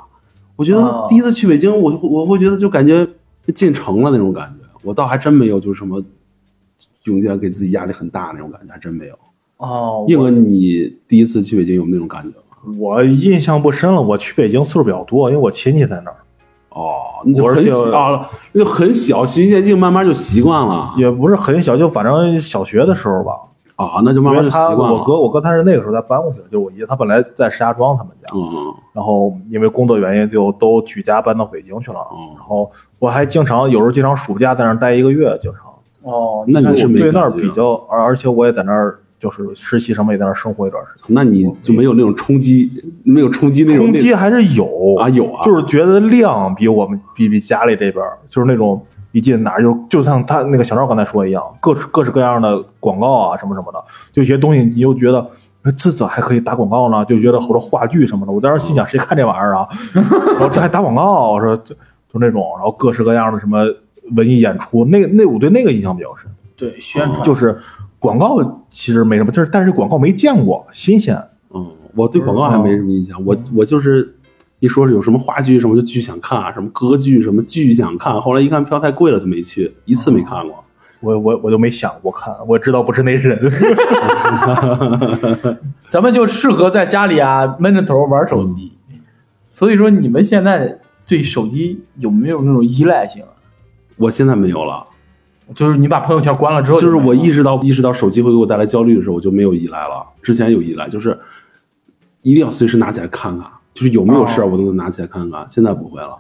[0.63, 3.05] 我觉哦得第一次去北京，我我会觉得就感觉
[3.53, 4.69] 进城了那种感觉。
[4.85, 6.01] 我倒还真没有，就是什么
[7.05, 9.15] 永远给自己压力很大那种感觉，还真没有。
[9.57, 12.77] 哦，硬哥，你第一次去北京有那种感觉吗？
[12.79, 16.17] 我印象不深了，我去北京岁数比较多，因为我亲戚在那儿，
[16.71, 16.93] 哦，
[17.25, 23.33] 那就很小了，那就很小，循序渐进，慢慢就习惯了也不是很小，就反正小学的时候吧。
[23.87, 24.93] 啊，那就慢慢就习惯了。
[24.93, 31.99] 我哥我哥他是那个时候才搬过去的，就是我爷他本来在石家庄他们家，嗯然后因为工作原因就都举家搬到北京去了。
[32.13, 35.63] 嗯然后我还经常有时候经常暑假在那儿待一个月，经常。
[36.03, 41.07] 哦，那你是对那儿比较，而而且我也在那儿就是实习什么也在那儿生活一段时间。
[41.09, 42.71] 那你就没有那种冲击，
[43.05, 53.79] 没有冲击那种冲击还是有啊有啊就是觉得量比我们比比家里这边就是那种一进哪就就像他那个小赵刚才说一样，各式各式各样的广告啊什么什么的，
[54.13, 55.27] 就有些东西你又觉得。
[55.65, 57.05] 哎这咋还可以打广告呢？
[57.05, 59.69] 就觉得好多话剧什么的，我当时心想，谁看这玩意儿啊？
[59.95, 61.73] 然后这还打广告，我说就
[62.13, 63.65] 就那种，然后各式各样的什么
[64.17, 66.29] 文艺演出，那那我对那个印象比较深。
[66.57, 67.57] 对宣传就是
[68.01, 68.41] 广告
[68.73, 71.17] 其实没什么，就是但是广告没见过，新鲜。
[71.55, 74.13] 嗯，我对广告还没什么印象，我我就是
[74.63, 80.65] 一说是有什么话剧什么就巨想看，啊什么歌剧什么巨想看，后来一看票太贵了就没去，一次没看过。
[81.01, 83.37] 我我我就没想过看，我知道不是那人。
[85.91, 88.71] 咱们就适合在家里啊闷着头玩手机。
[89.51, 93.25] 所以说，你们现在对手机有没有那种依赖性？
[93.97, 94.87] 我现在没有了，
[95.57, 100.07] 就是你把朋友圈关了之后，就是我意识到意识到手机会给我带来焦虑的时候，我就没有依赖了。
[100.23, 101.19] 之前有依赖，就是
[102.21, 105.47] 一定要随时拿起来看看，就是有没有事儿我都能拿起来看看。
[105.49, 106.17] 现在不会了，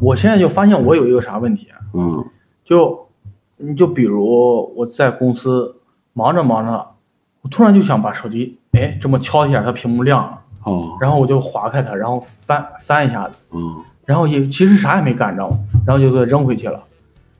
[0.00, 2.24] 我现在就发现我有一个啥问题啊，嗯。
[2.64, 3.06] 就
[3.58, 5.76] 你就比如我在公司
[6.12, 6.86] 忙着忙着，
[7.42, 10.96] 我突然就想把手机哎这么敲一下，它屏幕亮了，哦。
[11.00, 13.82] 然后我就划开它，然后翻翻一下子，嗯。
[14.04, 15.58] 然后也其实啥也没干，你知道吗？
[15.86, 16.80] 然后就给它扔回去了。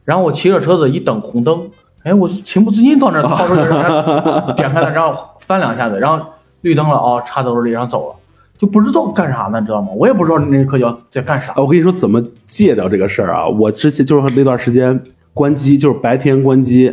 [0.05, 1.69] 然后我骑着车子一等红灯，
[2.05, 6.25] 哎，我就情不自禁到那儿掏出来，点开它， 然后翻两下子，然后
[6.61, 8.15] 绿灯了，哦，插兜里，然后走了，
[8.59, 9.89] 就不知道干啥呢，知道吗？
[9.97, 11.57] 我也不知道那颗胶在干啥啊，。
[11.59, 13.47] 我跟你说怎么戒掉这个事儿啊？
[13.47, 14.99] 我之前就是那段时间
[15.35, 16.91] 关机，就是白天关机，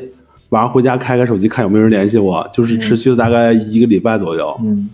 [0.49, 4.89] 晚上回家开开手机看有没有人联系我，就是持续了大概一个礼拜左右，嗯，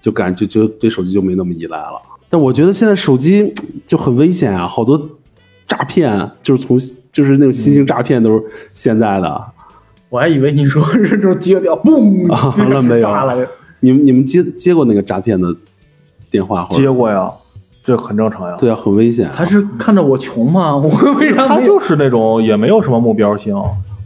[0.00, 2.00] 就感觉就对手机就没那么依赖了。
[2.28, 3.52] 但我觉得现在手机
[3.86, 4.96] 就很危险啊，好多
[5.66, 6.78] 诈骗就是从
[7.10, 9.44] 就是那种新型诈骗都是现在的。
[10.10, 13.08] 我还以为你说是这种接掉，嘣，啊就那没有。
[13.80, 15.54] 你们你们接接过那个诈骗的
[16.34, 17.30] 电话或者接过呀，
[17.84, 18.56] 这很正常呀。
[18.58, 19.34] 对啊，很危险啊。
[19.36, 20.74] 他是看着我穷吗？
[20.76, 23.54] 我为啥他没有就是那种也没有什么目标性。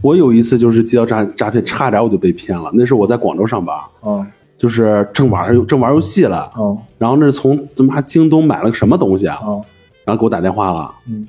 [0.03, 2.69] 我有一次就是接到诈诈骗，差点我就被骗了。
[2.73, 4.25] 那时候我在广州上班，嗯
[4.57, 9.61] 就是正晚上正玩游戏了，嗯然后那是从他妈京东买了个什么东西啊，嗯
[10.05, 10.91] 然后给我打电话了。
[11.07, 11.25] 嗯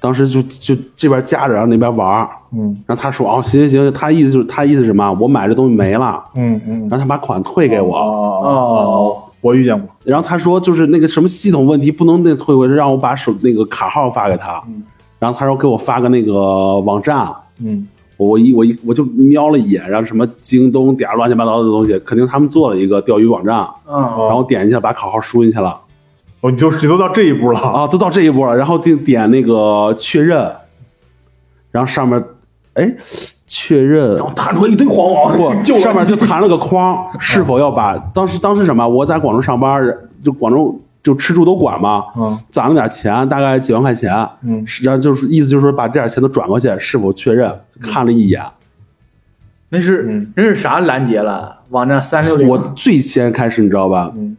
[0.00, 5.10] 当时就就这边夹着，然后那边玩儿嗯然后他说哦行行行，他意思就是他意思是什么？
[5.18, 7.96] 我买这东西没了，嗯嗯然后他把款退给我。
[7.96, 9.88] 哦哦，我遇见过。
[10.04, 14.62] 然后他说就是那个什么系统问题不能那退回去，让我把手那个卡号发给他。
[14.66, 14.82] 嗯
[15.20, 17.26] 然后他说给我发个那个网站，
[17.58, 25.80] 嗯我一我一我就瞄了一眼，然后什么京东点乱七八糟的东西，肯定他们做了一个钓鱼网站，然后点一下把卡号输进去了。
[26.42, 27.58] 哦，你就你都到这一步了。
[27.58, 30.52] 啊，都到这一步了，然后就点那个确认，
[31.70, 32.22] 然后上面
[32.74, 32.94] 哎
[33.56, 38.86] 确认然后弹出来一堆黄网，不 就上面就弹了个框， 是否要把当时当时什么？
[38.88, 39.80] 我在广州上班，
[40.24, 44.12] 就广州就吃住都管嘛，嗯攒了点钱，大概几万块钱，
[44.42, 47.48] 嗯然后就是意思就是说把这点钱都转过去，是否确认？
[47.80, 48.42] 看了一眼，
[49.68, 51.60] 那是嗯那是啥拦截了？
[51.68, 54.10] 网站三六零，我最先开始你知道吧？
[54.16, 54.36] 嗯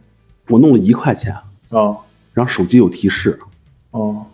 [0.48, 1.32] 我弄了一块钱，
[1.70, 1.96] 啊
[2.34, 3.38] 然后手机有提示，
[3.92, 4.26] 哦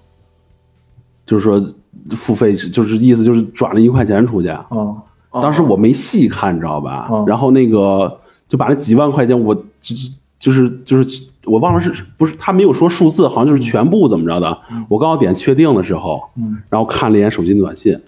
[1.25, 1.65] 就是说
[2.11, 4.49] 付费，就是意思就是转了一块钱出去。
[4.71, 5.03] 哦
[5.41, 7.09] 当时我没细看，你知道吧？
[7.11, 9.97] 嗯然后那个就把那几万块钱我，就
[10.39, 14.59] 就是就是我忘了是不是他没有说数字，好像就是全部怎么着的。
[14.91, 17.99] 我刚好点确定的时候，嗯然后看了一眼手机短信，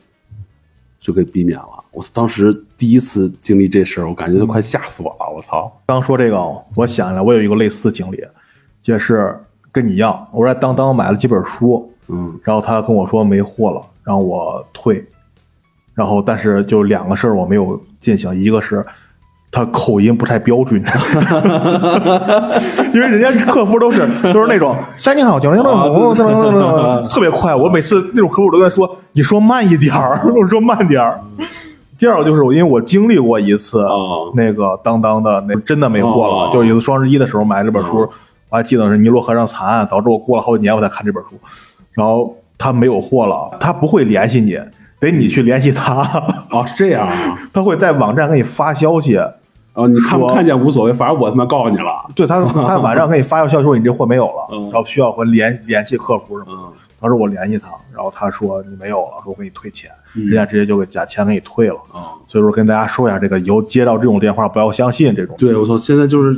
[1.00, 1.82] 就给避免了。
[1.92, 5.32] 我当时第一次经历这事儿，我感觉都快吓死我了。
[5.34, 5.72] 我操！
[5.86, 6.36] 刚说这个，
[6.74, 8.22] 我想起来，我有一个类似经历，
[8.84, 9.34] 也是
[9.72, 15.04] 跟你一样，我在当当买了几本书，嗯然后他跟我说没货了，让我退，
[15.94, 18.84] 然后但是就两个事儿我没有进行，一个是
[19.50, 20.82] 他口音不太标准，
[22.92, 31.20] 因为人家客服都是都是那种三你好，九零零特别快，我每次那种客户都在说你说慢一点儿，我说慢点儿。
[31.96, 38.10] 第二个就是我，因为我经历过一次，哦那个当当的那真的没货了，哦就是有一次双十一的时候买这本书，哦
[38.50, 41.30] 我还记得是《尼罗河上惨案》，导致我过了好几年我才看这本书。
[41.94, 44.58] 然后他没有货了，他不会联系你，
[45.00, 46.02] 得你去联系他，
[46.50, 47.38] 哦，是这样啊。
[47.52, 49.18] 他会在网站给你发消息。
[49.74, 52.08] 哦，你看不看见无所谓，反正我他妈告诉你了。
[52.14, 56.62] 对他， 他晚上给你发个消息说你这货没有了，嗯然后需要和联联系客服什么的。
[56.62, 61.74] 嗯当时我联系他，然后他说你没有了，说我给你退钱，嗯人家直接就给假钱给你退了。
[61.92, 65.36] 啊，所以说跟大家说一下，这个以后接到这种电话不要相信这种。
[65.36, 66.34] 对，我操，现在就是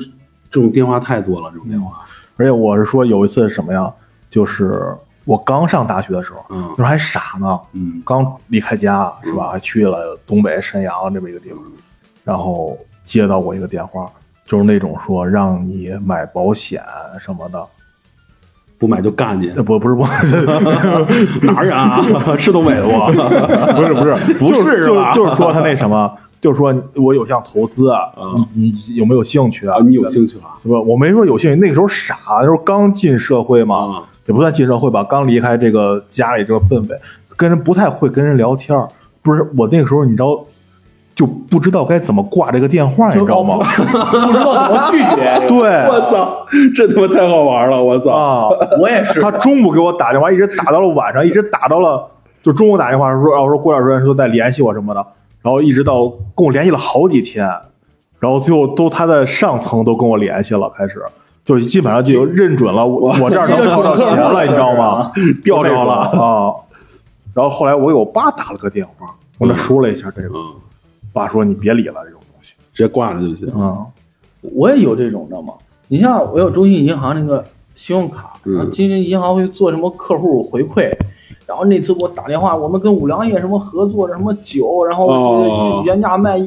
[0.51, 1.92] 这种电话太多了，这种电话。
[2.37, 3.88] 而且我是说有一次什么呀？
[4.29, 4.83] 就是
[5.27, 9.49] 我刚上大学的时候，嗯那时候还傻呢，嗯刚离开家是吧？
[9.51, 11.59] 还去了东北沈阳这么一个地方，
[12.25, 14.07] 然后接到过一个电话，
[14.47, 16.81] 就是那种说让你买保险
[17.21, 17.62] 什么的，
[18.79, 20.45] 不买就干你，呃不不是不是
[21.43, 22.01] 哪儿人啊？
[22.39, 22.93] 是东北的不？
[23.75, 29.83] 不是不是 不是是吧就是就是说他那什么，就是说我有项投资，啊嗯你你有没有兴趣啊啊，？
[29.83, 30.55] 你有兴趣啊？
[30.62, 30.79] 是吧？
[30.81, 37.01] 我没说有兴趣，那个时候傻，那时候刚进社会嘛，啊也不算进社会吧，刚离开这个家里这个氛围，
[37.37, 38.89] 跟人不太会跟人聊天儿。
[39.23, 40.39] 不是我那个时候，你知道，
[41.15, 43.57] 就不知道该怎么挂这个电话，你知道吗？
[43.59, 45.35] 不知道怎么拒绝。
[45.49, 47.83] 对我操，这他妈太好玩了！
[47.83, 48.49] 我操，啊，
[48.81, 52.09] 我也是，他中午给我打电话，一直打到了晚上，一直打到了
[52.43, 55.05] 就中午打电话说，然后说过段时间说再联系我什么的，
[55.43, 57.49] 然后一直到跟我联系了好几天，
[58.21, 61.03] 然后最后都他的上层都跟我联系了，开始
[61.47, 65.13] 就基本上就认准了我我这儿能套到钱了，你知道吗？
[65.45, 66.53] 调着了啊。
[67.33, 70.55] 然后后来我给我爸打了个电话，我那说了一下这个，嗯，
[71.13, 73.49] 爸说你别理了这种东西，直接挂了就行。
[73.59, 73.87] 啊
[74.55, 75.55] 我也有这种，知道吗？
[75.89, 77.45] 你像我有中信银行那个
[77.77, 80.93] 信用卡，嗯然后今天银行会做什么客户回馈，
[81.47, 86.39] 然后那次给我打电话，我们跟五粮液什么合作什么酒，然后原价卖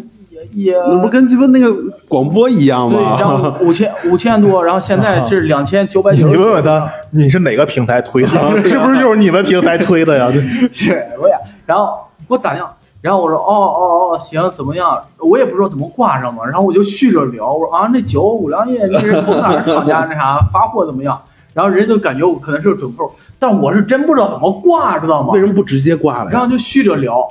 [0.52, 1.74] 也也那不跟鸡巴那个
[2.08, 3.38] 广播一样吗对，然吗？
[3.60, 6.36] 后五千 五千多，然后现在是 两千九百你九你。
[6.36, 8.30] 问问他你是哪个平台推的，
[8.68, 10.32] 是不是就是你们平台推的呀？
[10.74, 11.34] 是，我也，
[11.66, 11.94] 然后
[12.28, 14.98] 给我打电话，然后我说哦哦哦，行，怎么样？
[15.20, 21.20] 我也不知道怎么挂上嘛，然后我就续着聊，我说啊，那酒五粮液那是从哪儿厂家那啥发货怎么样？
[21.52, 25.40] 然后人家就感觉我可能是个准扣，但我是真不知道怎么挂，知道吗为？
[25.40, 26.30] 什么不直接挂了呀？
[26.32, 27.28] 然后就续着聊，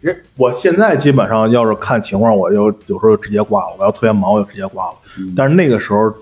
[0.00, 3.76] 人我现在基本上要是看情况，我就有时候就直接挂了。
[3.78, 4.92] 我要特别忙，我就直接挂了。
[5.18, 6.12] 嗯但是那个时候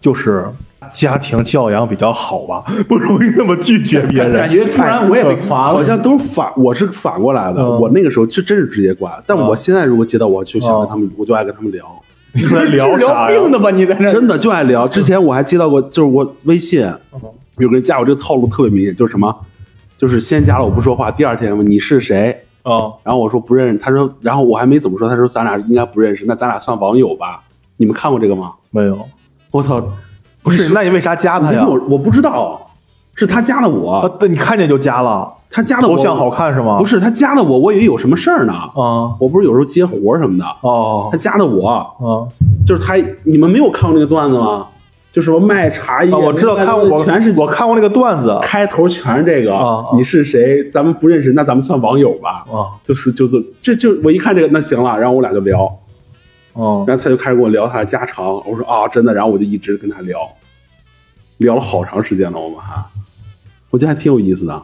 [0.00, 0.44] 就是
[0.92, 4.32] 家庭教养比较好吧， 不容易那么拒绝别人。
[4.34, 7.60] 感觉突然我也被夸了，好像都是反，我是反过来的。
[7.60, 11.84] 嗯我那个时候就真是直接挂，但嗯我现在如果接到，我就想跟他们，我就爱跟他们聊，
[12.32, 13.50] 你说聊是聊啥呀病？
[13.50, 13.70] 的吧？
[13.70, 14.86] 你在这真的就爱聊。
[14.86, 16.80] 之前我还接到过，就是我微信
[17.58, 19.34] 有个人加我，这个套路特别明显，就是什么，
[19.98, 27.40] 就是先加了我不说话，第二天问你是谁，啊，然后我说不认识，他说，然后我还没怎么说，他说咱俩应该不认识，那咱俩算网友吧？
[27.76, 28.52] 你们看过这个吗？
[28.70, 28.98] 没有，
[29.52, 29.80] 我操，
[30.42, 31.64] 不是，那你为啥加他呀？
[31.64, 32.60] 我我不知道，
[33.14, 36.76] 是他加了我，啊，对你看见就加了，他加的我头像好看是吗？
[36.78, 38.52] 不是他加的我，我以为有什么事儿呢。
[38.52, 42.26] 啊，我不是有时候接活什么的，哦他，加的我，啊，
[42.66, 44.66] 就是他，你们没有看过那个段子吗？
[45.16, 50.68] 就什么卖茶叶，啊我知道看过，我全是我看过那个段子开头全是这个，啊啊你是谁？
[50.68, 52.44] 咱们不认识，那咱们算网友吧？
[52.52, 55.74] 啊，就是就是这就我一看这个，那行了，然后我俩就聊，
[56.52, 60.18] 哦，然后他就开始跟我聊他的家常，我说啊真的，然后我就一直跟他聊，
[61.38, 62.74] 聊了好长时间了，我们还，
[63.70, 64.62] 我觉得还挺有意思的。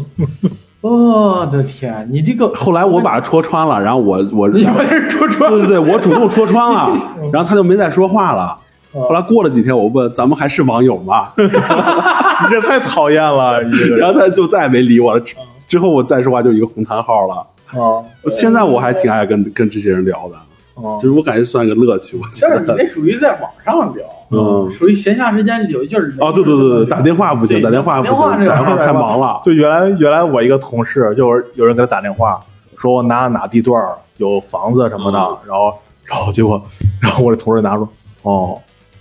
[0.80, 6.98] 我的天，你这个后来我把他戳穿了，然后我我你把人戳穿对对对，我主动戳穿了，
[7.30, 8.56] 然后他就没再说话了。
[8.92, 11.30] 后来过了几天，我问咱们还是网友吗？
[11.36, 15.20] 你这太讨厌了， 你这个然后他就再也没理我了。
[15.20, 15.34] 之
[15.66, 17.34] 之后我再说话就一个红叹号了。
[17.78, 20.36] 啊，现在我还挺爱跟跟这些人聊的，
[20.74, 22.16] 哦就是我感觉算一个乐趣。
[22.16, 29.40] 我觉但是你，那属于在网上聊，嗯属于闲暇时间有就是哦，对对对对，打电话不行，打电话不行，打电话这电话太忙了。
[29.44, 32.40] 就原来原来我一个同事，就是有人给他打电话，
[32.78, 33.82] 说我哪哪地段
[34.16, 35.74] 有房子什么的，嗯然后
[36.04, 36.62] 然后结果，
[37.02, 37.86] 然后我这同事拿出，
[38.22, 38.58] 哦，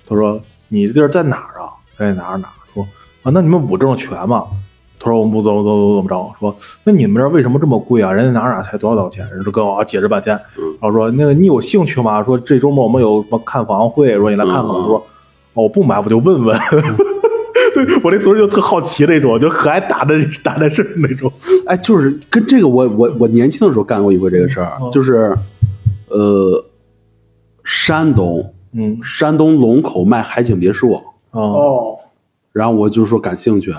[0.07, 0.39] 他说
[0.69, 1.69] 你这地儿在哪儿啊？
[1.97, 2.57] 在哪儿哪儿？
[2.73, 2.87] 说
[3.23, 4.45] 啊，那你们五证全吗？
[4.99, 8.11] 他说我们不怎么怎么怎么着，说那你们这儿为什么这么贵啊？
[8.11, 9.29] 人家哪儿哪儿才多少多少钱？
[9.29, 12.23] 人就跟我解释半天，嗯然后说那个你有兴趣吗？
[12.23, 14.65] 说这周末我们有什么看房会，说你来看看。
[14.65, 14.97] 嗯我说
[15.53, 16.57] 哦我不买，我就问问。
[17.75, 21.31] 对我那同事就特好奇那种，就可爱打的打的是那种。
[21.67, 25.35] 哎，就是跟这个我我我年轻的时候干过一回这个事儿，嗯就是
[26.09, 26.65] 呃，
[27.63, 28.97] 山东嗯。
[29.03, 31.41] 山东龙口卖海景别墅，哦。
[31.41, 31.97] 哦，
[32.53, 33.73] 然后我就说感兴趣，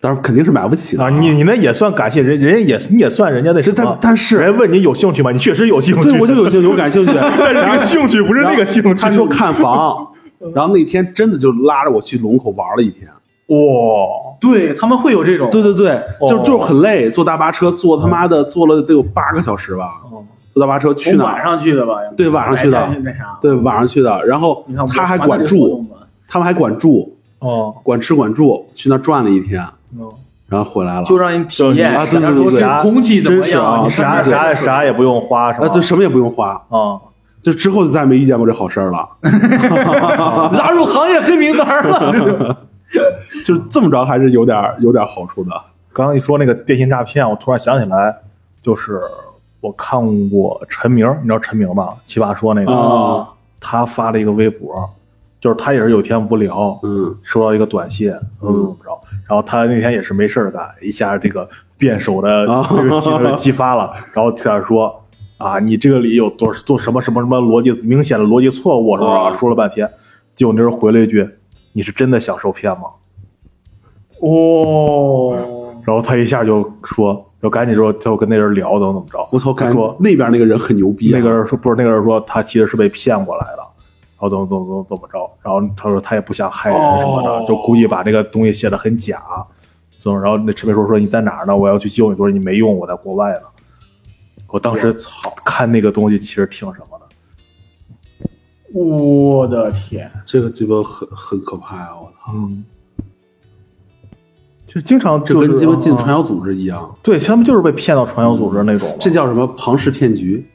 [0.00, 1.04] 但是肯定是买不起的。
[1.04, 3.90] 啊，你你那也算感谢人，人家也你也算人家的什这么。
[4.00, 4.38] 但但是。
[4.38, 5.30] 人家问你有兴趣吗？
[5.30, 7.12] 你确实有兴趣，对我就有兴趣，我感兴趣。
[7.16, 8.94] 但是这个兴趣不是那个兴趣。
[8.94, 10.06] 他说看房，
[10.54, 13.08] 然后那天真的就拉着我去龙口玩了一天。
[13.48, 13.56] 哇，
[14.40, 16.28] 对他们会有这种，对对对，哦。
[16.28, 21.42] 就就是很累，坐大巴车坐他妈的坐了得有八个小时吧，哦坐大巴车去哪晚？
[21.42, 21.94] 上去的吧？
[22.16, 24.24] 对晚上去的那啥，对，晚上去的。
[24.24, 25.84] 然后你看他还管住
[26.28, 29.64] 他们还管住，哦，管吃管住，去那儿转了一天，
[29.98, 30.08] 嗯
[30.48, 31.04] 然后回来了。
[31.04, 35.66] 就让你体验啊对对对对这空气怎么真是啊样，你啥啥水啥也不用花是吧？
[35.66, 36.98] 啊，对，什么也不用花，啊，
[37.40, 39.08] 就之后就再没遇见过这好事儿了。
[40.52, 42.56] 拉入行业黑名单了。
[43.44, 45.50] 就是这么着，还是有点有点好处的。
[45.92, 48.14] 刚刚一说那个电信诈骗，我突然想起来，
[48.60, 49.00] 就是
[49.60, 51.94] 我看过陈明，你知道陈明吧？
[52.06, 53.28] 奇葩说那个，啊
[53.60, 54.88] 他发了一个微博，
[55.38, 57.14] 就是他也是有天无聊，嗯。
[57.22, 58.98] 收到一个短信，怎么怎么着，
[59.28, 61.46] 然后他那天也是没事儿干，一下这个
[61.76, 65.02] 辩手的啊这个技能激发了， 然后在那说
[65.36, 69.28] 啊，你这个里有多做什么什么什么逻辑明显的逻辑错误，是吧？
[69.28, 69.90] 啊说了半天，
[70.34, 71.28] 结果那人回了一句
[71.72, 72.84] ：“你是真的想受骗吗？
[74.20, 75.36] 哦，？”
[75.84, 79.28] 然后他一下就说，就赶紧说，就跟那人聊，怎么怎么着。
[79.32, 81.18] 我操，感他说觉那边那个人很牛逼、啊。
[81.18, 89.22] 那个人说不是那个人说他其实是被骗过来的，然后怎么怎么怎么怎么着，然后他说他也不想害人什么的，哦就故意把这个东西写的很假，
[89.98, 91.56] 怎么，然后那陈秘书说你在哪儿呢？
[91.56, 92.16] 我要去救你。
[92.16, 93.40] 说你没用，我在国外呢。
[94.48, 98.28] 我当时操，看那个东西其实挺什么的，
[98.72, 101.90] 我的天，这个鸡巴很很可怕呀！
[101.94, 102.64] 我操，嗯，
[104.72, 110.48] 就经常就是跟鸡巴进啊传销组织一样，对他们就是被骗到传销组织那种嘛，这叫什么庞氏骗局？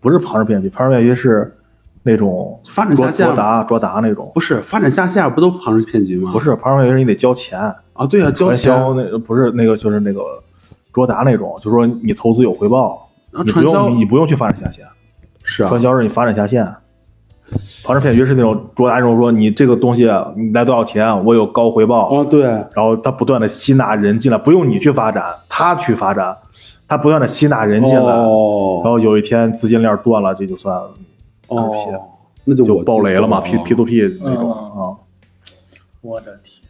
[0.00, 1.56] 不是庞氏骗局，庞氏骗局是
[2.02, 6.32] 那种发展下线卓达卓达那种，不是发展下线不都庞氏骗局吗？
[6.32, 7.56] 不是庞氏骗局是你得交钱，
[7.92, 10.22] 啊，对啊，交传钱销那不是那个就是那个
[10.92, 14.84] 卓达那种，就是说你投资有回报，啊，你不用你不用去发展下线，
[15.44, 16.66] 是啊，传销是你发展下线。
[17.84, 26.36] 庞氏骗局是那种主打那种说你这个东西你来多少钱，我有高回报，啊，对，然后他不断的吸纳人进来，不用你去发展，他去发展，
[26.86, 30.76] 他不断的吸纳人进来，然哦后有一天资金链断了，这就算
[31.48, 31.72] 哦，
[32.44, 34.94] 那就就爆雷了嘛，P 啊 P to P 那种嗯啊。
[36.00, 36.60] 我的天，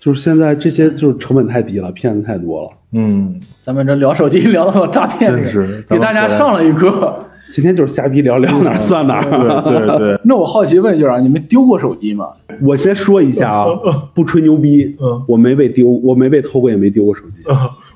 [0.00, 2.70] 就是现在这些就是成本太低了，骗子太多了。
[2.92, 7.16] 嗯，咱们这聊手机聊到了诈骗，真是给大家上了一课。
[7.52, 9.62] 今天就是瞎逼聊聊哪儿算哪儿。
[9.62, 12.30] 对对对， 那我好奇问一句啊，你们丢过手机吗？
[12.62, 13.66] 我先说一下啊，
[14.14, 15.22] 不吹牛逼，嗯。
[15.28, 17.42] 我没被丢，我没被偷过，也没丢过手机。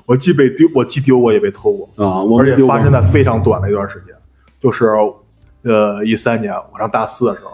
[0.05, 2.21] 我既被丢，我既丢过也被偷过，啊。
[2.21, 2.75] 我而且没丢过。
[2.75, 4.13] 发生在非常短的一段时间，
[4.61, 4.91] 就是
[5.63, 7.51] 呃一三年我上大四的时候，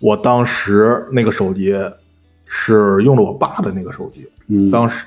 [0.00, 1.74] 我当时那个手机
[2.44, 5.06] 是用了我爸的那个手机，嗯，当时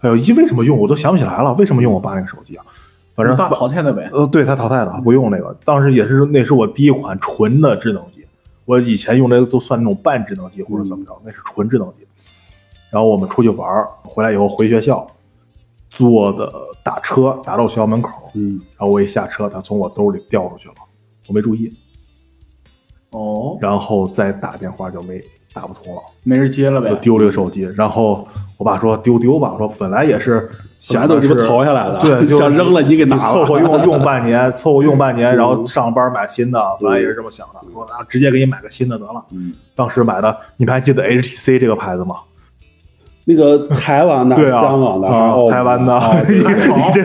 [0.00, 0.76] 哎呦，一为什么用？
[0.76, 2.64] 我都想不起来了，为什么用我爸那个手机啊？
[3.14, 4.08] 反正淘汰的呗。
[4.12, 5.56] 呃，对他淘汰了，不用那个。
[5.64, 8.24] 当时也是，那是我第一款纯的智能机。
[8.64, 12.06] 我以前用的都算那种半智能机或者怎么着，那是纯智能机。
[12.90, 15.06] 然后我们出去玩儿，回来以后回学校，
[15.90, 16.50] 坐的
[16.82, 20.74] 打车打到学校门口，嗯，然后我一下车，他从我兜里掉出去了，
[21.28, 21.74] 我没注意，
[23.10, 25.20] 哦，然后再打电话就没
[25.52, 26.88] 打不通了，没人接了呗。
[26.88, 27.62] 就丢了个手机。
[27.76, 30.50] 然后我爸说丢丢吧，我说本来也是
[30.92, 39.24] 本来都是淘下来的，对， 想扔了你给拿了，凑合用用半年， 凑合用半年，然后上班买新的，本来也是这么想的，说那直接给你买个新的得了。
[39.32, 42.16] 嗯，当时买的，你们还记得 HTC 这个牌子吗？
[43.26, 46.14] 那个台湾的、 对啊，香港的、啊台湾的， 好
[46.92, 47.00] 这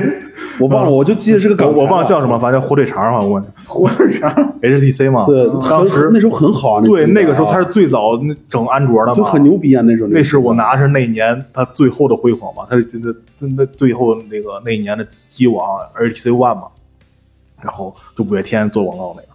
[0.59, 4.29] 我忘了，我就记得是个港我，我忘了叫什么，反正火腿肠嘛，我问火腿肠
[4.61, 13.09] ，HTC 嘛，对，当时那时候很好啊，对那个时候它是最早那整安卓的就嘛，很牛逼啊，那时候那是我拿是那年它最后的辉煌嘛，它是那
[13.39, 16.63] 那那最后那个那一年的机王 HTC One 嘛，
[17.61, 19.27] 然后就五月天做广告那个，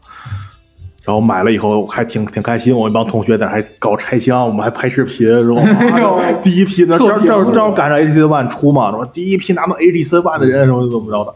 [1.04, 5.60] 然后买了以后还挺挺开心，我一帮同学在那还搞拆箱，我们还拍视频，是吧？
[5.60, 11.34] 啊第一批那正正正好赶上 A D C One 出嘛，什么第一批拿到 A D C One 的人什么怎么着的，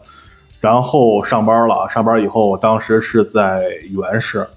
[0.59, 4.47] 然后上班了，上班以后，我当时是在原市，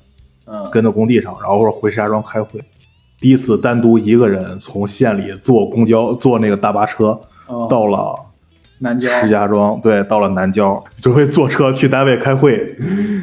[0.46, 2.58] 嗯，跟着工地上，然后回石家庄开会，
[3.20, 8.14] 第一次单独一个人从县里坐公交坐那个大巴车哦到了
[8.78, 12.74] 南郊石家庄，对，到了南郊，准备坐车去单位开会，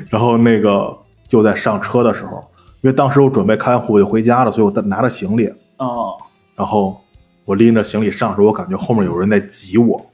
[0.10, 0.96] 然后那个
[1.30, 2.44] 就在上车的时候，
[2.82, 6.18] 因为当时我准备开完会就回家了，所以我带拿着行李，哦，
[6.56, 7.00] 然后
[7.46, 10.06] 我拎着行李上时候，我感觉后面有人在挤我。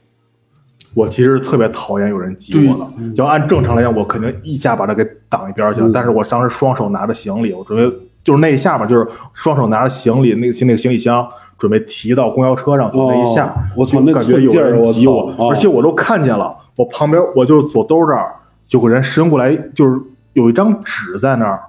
[0.94, 5.88] 我其实特别讨厌有人挤我的，就按正常来讲，我肯定一下把他给挡一边去了。
[5.88, 5.92] 嗯。
[5.92, 18.34] 但是我当时双手拿着行李，我准备就是那一下嘛，就是双手拿着行李，那个那个行李箱准备提到公交车上去，哦那一下，我操那感觉有挤我，而且我都看见了，我旁边我就是左兜这儿
[18.70, 20.00] 有个人伸过来，就是
[20.36, 21.62] 有一张纸在那儿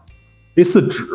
[0.58, 1.06] ，A4 纸，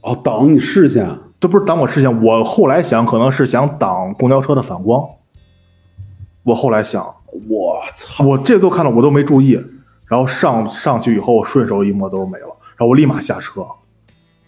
[0.00, 1.06] 哦，挡你视线，
[1.38, 5.06] 这不是挡我视线，我后来想可能是想挡公交车的反光。
[6.44, 7.04] 我后来想，
[7.50, 9.62] 我操，我这都看到，我都没注意。
[10.06, 13.62] 然后上上去以后，顺手一摸兜没了，然后我立马下车。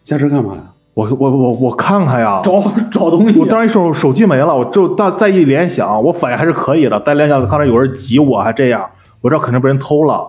[0.02, 0.62] 下车干嘛呀？
[0.94, 2.58] 我我我我看看呀，找
[2.90, 6.98] 找东西，我当时手手机没了，我就再再一联想，我反应还是可以的。
[7.00, 8.88] 再联想，刚才有人挤我，还这样，
[9.20, 10.26] 我知道肯定被人偷了，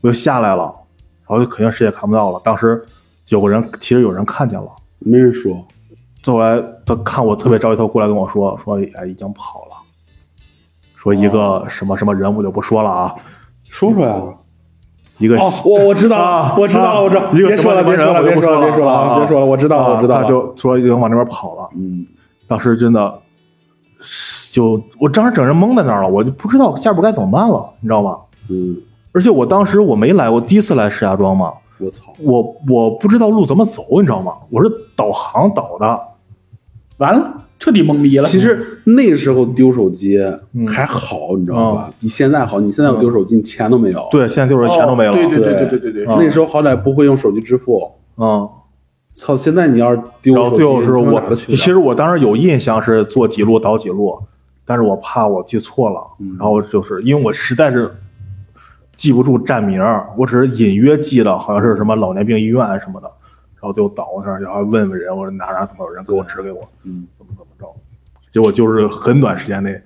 [0.00, 0.74] 我就下来了，
[1.32, 2.38] 然后就肯定谁也看不到了。
[2.44, 2.84] 当时
[3.28, 4.68] 有个人，其实有人看见了。
[4.98, 5.64] 没人说，
[6.26, 9.76] 后来他看我特别着急，他过来跟我说说哎已经跑了，
[10.94, 13.14] 说一个什么什么人我就不说了啊，
[13.70, 14.22] 说说呀。
[15.16, 20.20] 一个哦，我我知道啊了，我知道了，我知道，一个别说了，别说了，别说了，别说了，啊别说了，我知道了，我知道。
[20.20, 21.68] 他就说已经往那边跑了。
[21.76, 22.04] 嗯，
[22.46, 23.18] 当时真的
[24.52, 28.18] 就我当时整人懵在那儿了，我就不知道下边该怎么办了，你知道吧？
[28.50, 28.76] 嗯，
[29.12, 34.32] 而且我当时我没来我第一次来石家庄嘛我操我我不知道路怎么走你知道吗？
[34.50, 36.00] 我是导航导的。
[36.98, 38.24] 完了彻底懵逼了。
[38.28, 40.18] 其实那时候丢手机
[40.68, 48.48] 还好你知道吧比现在好你现在要丢手机你钱都没有对现在丢手机钱都没有对对对对对对对那时候好歹不会用手机支付嗯。
[49.10, 54.18] 操现在你要是丢手机我其实我当时有印象是坐几路倒几路
[54.64, 56.00] 但是我怕我记错了
[56.38, 57.90] 然后就是因为我实在是
[59.02, 63.10] 记不住站名儿，我只是隐约记得好像是什么老年病医院什么的，
[63.56, 67.66] 然后就倒那儿，然后问问人，我说哪哪怎么有人给我指给我，嗯，怎么怎么着，
[68.30, 69.76] 结果就是很短时间内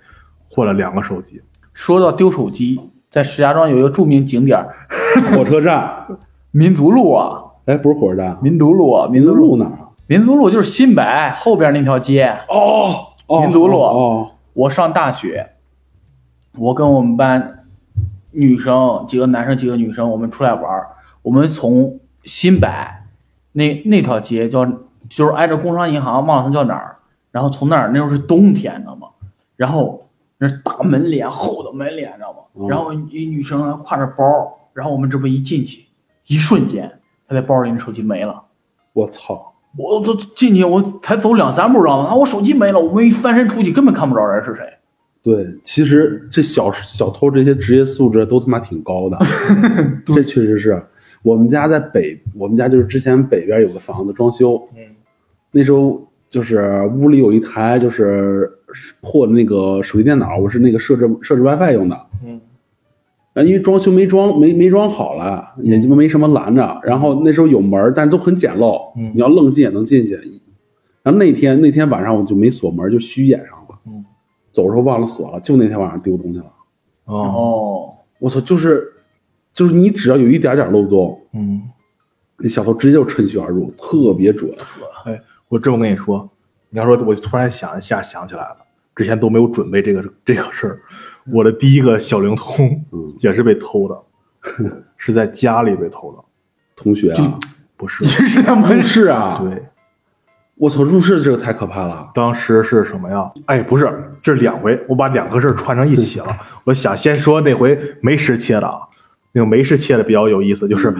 [0.51, 1.41] 换了两个手机，
[1.73, 2.79] 说到丢手机，
[3.11, 4.69] 在石家庄有一个著名景点儿
[5.35, 6.07] 火车站，
[6.51, 9.71] 民族路啊，哎，不是火车站，民族路啊，民族路，哪儿。
[9.71, 9.89] 啊？
[10.09, 11.03] 民族路就是新北
[11.37, 12.27] 后边那条街。
[12.51, 13.81] 哦，哦民族路。
[13.81, 15.53] 哦，我上大学，
[16.59, 17.65] 我跟我们班
[18.37, 20.89] 女生几个男生几个女生，我们出来玩儿。
[21.23, 23.05] 我们从新百
[23.53, 24.65] 那那条街叫，
[25.09, 26.97] 就是挨着工商银行，忘了它叫哪儿。
[27.33, 29.09] 然后从那儿那时候是冬天，你知道吗？
[29.57, 30.09] 然后
[30.39, 32.39] 那是大门脸，厚的门脸，你知道吗？
[32.55, 34.25] 嗯然后一女生呢挎着包，
[34.73, 35.87] 然后我们这不一进去，
[36.27, 38.43] 一瞬间，她在包里那手机没了。
[38.93, 42.09] 我操，我都进去，我才走两三步，知道吗？
[42.11, 44.76] 啊，我手机没了，我们一翻身出去，根本看不着人是谁。
[45.27, 49.19] 对，其实这小小偷这些职业素质都他妈挺高的，
[50.07, 50.81] 这确实是。
[51.25, 54.85] 我们家在北，我们家就是之前北边有个房子装修，嗯，
[55.51, 58.49] 那时候就是屋里有一台就是
[59.01, 62.41] 破的那个手机电脑，我是那个设置设置 WiFi 用的，嗯，
[63.35, 66.81] 啊，因为装修没装没没装好了，也鸡巴没什么拦着。
[66.85, 70.13] 然后那时候有门，但都很简陋，嗯你要愣进也能进去。
[71.03, 73.56] 然后那天那天晚上我就没锁门，就虚掩上
[74.57, 76.47] 走的时候忘了锁了，就那天晚上丢东西了。
[77.05, 78.91] 哦，哦，我操，就是
[79.53, 81.61] 就是你只要有一点点漏洞，嗯。
[82.39, 84.51] 那小偷直接就趁虚而入，特别准。
[85.05, 86.29] 哎，我这么跟你说，
[86.71, 88.57] 你要说，我突然想一下想起来了，
[88.95, 90.81] 之前都没有准备这个这个事儿。
[91.33, 94.03] 我的第一个小灵通嗯，也是被偷的，
[94.97, 96.23] 是在家里被偷的，
[96.75, 97.39] 同学啊，
[97.77, 98.05] 不是？
[98.05, 99.63] 是他们入室啊，对，
[100.59, 102.09] 我操，入室这个太可怕了。
[102.15, 103.31] 当时是什么呀？
[103.45, 106.35] 哎，不是，这是两回，我把两个事儿串成一起了。
[106.65, 108.81] 我想先说那回没失窃的啊，
[109.33, 110.95] 那个没失窃的比较有意思，就是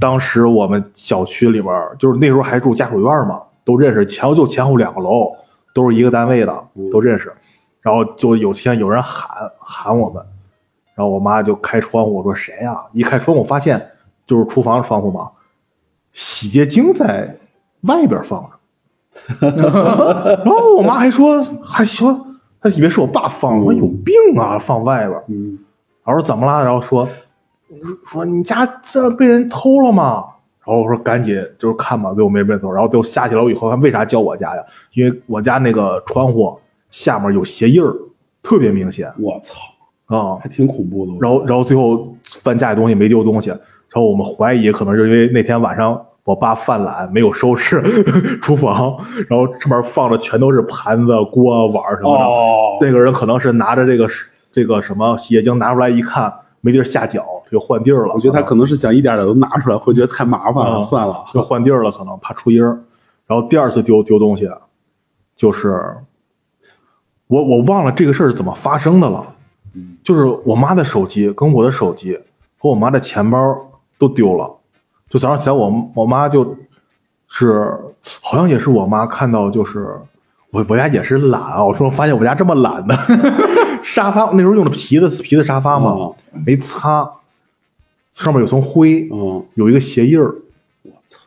[0.00, 5.30] 当时我们小区里边，就是那时候还住家属院嘛，都认识，前后就前后两个楼，
[5.74, 7.30] 都是一个单位的，都认识。
[7.82, 10.24] 然后就有天有人喊喊我们，
[10.94, 13.90] 然后我妈就开窗户，我说谁呀、一开窗户发现
[14.26, 15.28] 就是厨房窗户嘛，
[16.14, 17.36] 洗洁精在
[17.82, 18.48] 外边放着。
[19.40, 22.26] 然后我妈还说，还说，
[22.60, 25.18] 她以为是我爸放的，我说有病啊，放外边。
[25.28, 25.58] 嗯，
[26.04, 26.64] 然后说怎么了？
[26.64, 27.08] 然后说
[28.06, 30.24] 说你家这被人偷了吗？
[30.64, 32.70] 然后我说赶紧就是看吧，最后没被偷。
[32.70, 34.62] 然后最后下去楼以后，为啥叫我家呀？
[34.94, 36.56] 因为我家那个窗户
[36.90, 37.92] 下面有鞋印儿，
[38.42, 39.54] 特别明显我操，
[40.06, 40.36] 啊。
[40.40, 41.12] 还挺恐怖的。
[41.20, 43.60] 然后然后最后翻家里东西没丢东西，然
[43.94, 47.82] 后我们怀疑可能是因为那天晚上我爸犯懒没有收拾
[48.40, 48.96] 厨房，
[49.28, 52.24] 然后上面放的全都是盘子、锅、碗什么的。
[52.24, 54.08] 哦，那个人可能是拿着这个
[54.52, 58.14] 这个什么洗洁精拿出来一看没地儿下脚，就换地儿了。
[58.14, 61.24] 我觉得他可能是想一点点都拿出来，会觉得太麻烦了，啊算了。
[61.32, 62.78] 就换地儿了，可能怕出音儿。
[63.26, 64.48] 然后第二次丢丢东西，
[65.34, 65.96] 就是
[67.26, 69.26] 我我忘了这个事儿是怎么发生的了。
[70.04, 72.16] 就是我妈的手机跟我的手机
[72.58, 73.38] 和我妈的钱包
[73.98, 74.48] 都丢了。
[75.12, 76.56] 就早上起来我，我妈就
[77.28, 77.78] 是
[78.22, 79.86] 好像也是我妈看到，就是
[80.50, 81.62] 我我家也是懒啊。
[81.62, 82.96] 我说发现我家这么懒的
[83.84, 87.06] 沙发，那时候用的皮的皮的沙发嘛，哦没擦，
[88.14, 90.34] 上面有层灰，嗯，有一个鞋印儿。
[90.80, 91.18] 我操，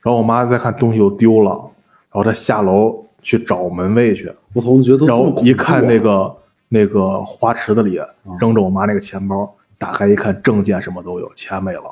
[0.00, 6.36] 然后我妈再看东西又丢了，然后她下楼去找门卫去，我总，觉得然后一看那个
[6.68, 8.00] 那个花池子里
[8.40, 11.82] 扔着我妈那个钱包，打开一看证件什么都有，钱没了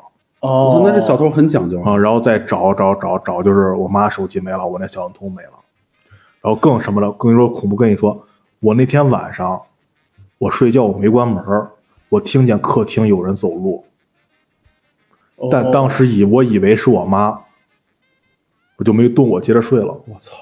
[0.41, 5.51] 我哦操，，那这小偷很讲究啊，然后再找找找找，就是我妈手机没了，我那小灵通没了，
[6.41, 8.25] 然后更什么了，跟你说恐怖，跟你说，
[8.59, 9.61] 我那天晚上
[10.37, 11.43] 我睡觉我没关门，
[12.07, 13.83] 我听见客厅有人走路，
[15.51, 17.37] 但当时以我以为是我妈，
[18.77, 19.87] 我就没动，我接着睡了。
[20.07, 20.33] 我操，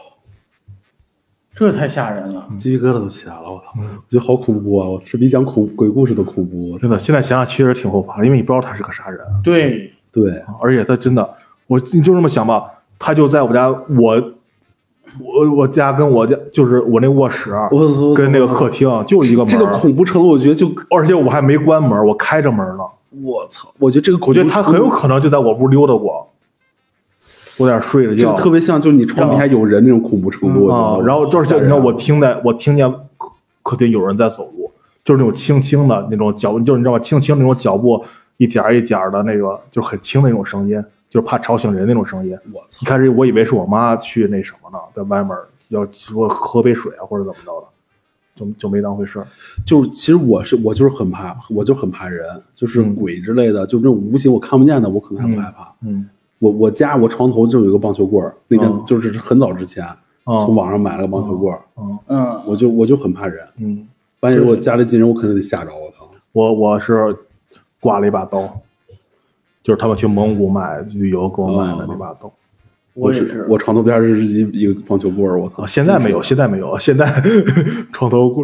[1.57, 2.45] 这太吓人了。
[2.55, 4.87] 鸡皮疙瘩都起来了，我操，嗯我觉得好恐怖啊！
[4.87, 6.77] 我这比讲恐鬼故事都恐怖。
[6.77, 11.27] 真的，现在想想确实挺后怕，因为你不知道他是个啥人，对，对，而且他真的，
[11.65, 12.63] 我你就这么想吧，
[12.99, 14.23] 他就在我家，我
[15.19, 22.83] 我我家跟我家就是我那卧室我我跟那个客厅就一个门，这个恐怖程度，我觉得就而且我还没关门，我开着门呢。
[23.23, 26.29] 我操，我觉得这个恐怖我觉得他很有可能就在我屋溜达过，
[27.57, 30.67] 我在那睡着觉这个，特别像就是你床底下有人那种恐怖程度。
[30.67, 33.31] 啊，然后就是你知道我听在我听见客
[33.63, 34.71] 客厅有人在走路，
[35.03, 36.99] 就是那种轻轻的那种脚步，就是你知道吗？
[36.99, 38.03] 轻轻那种脚步，
[38.37, 42.37] 一点儿一点儿的那个，就是很轻的那种声音，就是怕吵醒人那种声音。
[42.53, 45.35] 我操一，开始我以为是我妈去那什么呢，在外面
[45.69, 47.67] 要说喝杯水啊或者怎么着的，
[48.35, 49.27] 就就没当回事儿。
[49.65, 55.73] 就是其实我是我就是很怕，我就很怕人，就是嗯鬼之类的，就这种无形我看不见的，我可能还不害怕。
[55.81, 56.07] 嗯，
[56.39, 59.85] 我我家我床头就有一个棒球棍儿，那个嗯就是很早之前
[60.25, 61.61] 哦从网上买了个棒球棍儿，
[62.45, 63.87] 我就我就很怕人，嗯，
[64.19, 66.09] 万一我家里进人，我肯定得吓着我操。
[66.31, 67.15] 我我是
[67.79, 68.41] 挂了一把刀，
[69.63, 72.27] 就是他们去蒙古买旅游给我买的那把刀。
[72.27, 72.33] 是
[72.93, 75.63] 我也是，我床头边是一一个棒球棍儿，我操！
[75.63, 77.23] 啊，现在没有，现在没有，现在
[77.93, 78.43] 床头柜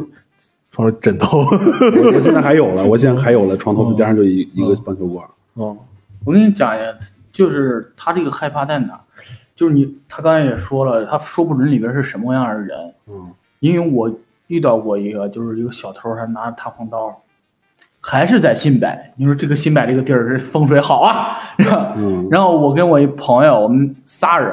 [0.72, 1.40] 床头枕头。
[1.40, 5.30] 我我现在还有了，我现在还有了， 床头边上就一一个棒球棍儿。
[5.56, 5.76] 哦，
[6.24, 6.84] 我跟你讲呀，
[7.34, 9.00] 就是他这个害怕在哪儿？
[9.56, 12.94] 就是你，他刚才也说了，他说不准里边是什么样的人。
[13.08, 14.12] 嗯，因为我
[14.48, 17.22] 遇到过一个，就是一个小偷，他拿着弹簧刀，
[18.02, 18.88] 还是在新北。
[19.16, 21.94] 你说这个新北这个地儿是风水好啊， 是吧？
[21.96, 24.52] 嗯然后我跟我一朋友，我们仨人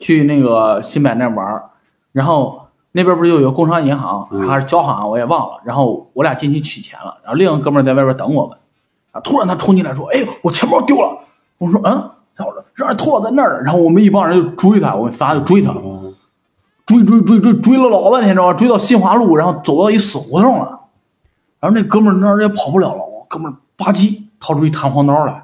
[0.00, 1.64] 去那个新北那玩儿，
[2.12, 5.60] 然后那边不是有一个工商银行嗯还是交行，我也忘了。
[5.64, 8.56] 然后我俩进去取钱了，然后另一个哥们儿在外边等我们，
[9.12, 11.18] 啊，突然他冲进来说：“哎，我钱包丢了。”
[11.58, 13.60] 我说：“嗯。”然后让人偷了在那儿呢。
[13.64, 16.04] 然后我们一帮人就追他，我们仨就追他，哦
[16.86, 18.54] 追追追追追了老半天，知道吗？
[18.54, 20.78] 追到新华路，然后走到一死胡同了。
[21.60, 25.42] 然后那哥们儿那儿也跑不了了，我哥们儿吧唧掏出一弹簧刀来。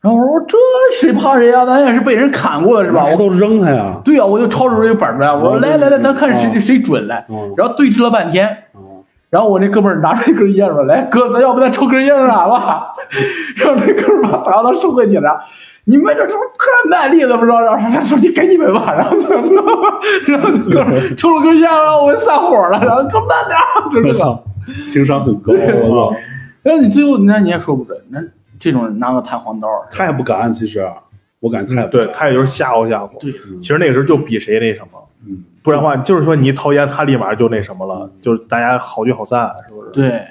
[0.00, 0.58] 然后我说这
[1.00, 1.64] 谁怕谁啊？
[1.64, 3.06] 咱也是被人砍过的是吧？
[3.06, 3.98] 我都扔他呀！
[4.04, 7.24] 对呀、我就抄出这个本儿来，我说哦来来来，咱看谁哦谁准来。
[7.28, 8.80] 哦然后对峙了半天，哦
[9.30, 12.92] 然后我那哥们儿拿出一根烟说：“来 哥，咱要不咱抽根烟啥吧？”
[13.56, 15.40] 然后那哥们儿把弹簧刀收回去了。
[15.84, 17.38] 你们这是不是太卖力了？
[17.38, 24.42] 不知道，然后说说你给你们吧， 然后然后然后那哥们儿抽了根烟，然后我们散伙了，然后哥慢点儿，就这个。
[24.86, 26.16] 情商很高，我操！
[26.62, 28.20] 然后你最后那你也说不准，那
[28.58, 30.86] 这种人拿个弹簧刀，他也不敢，其实
[31.40, 33.18] 我感觉他也对他也就是吓唬吓唬。
[33.18, 35.09] 对，其实那个时候就比谁那什么，嗯，
[35.62, 39.90] 不然的话，就是说你一掏烟，他立马就那什么了，就是大家好聚好散，是不是？
[39.90, 40.22] 对。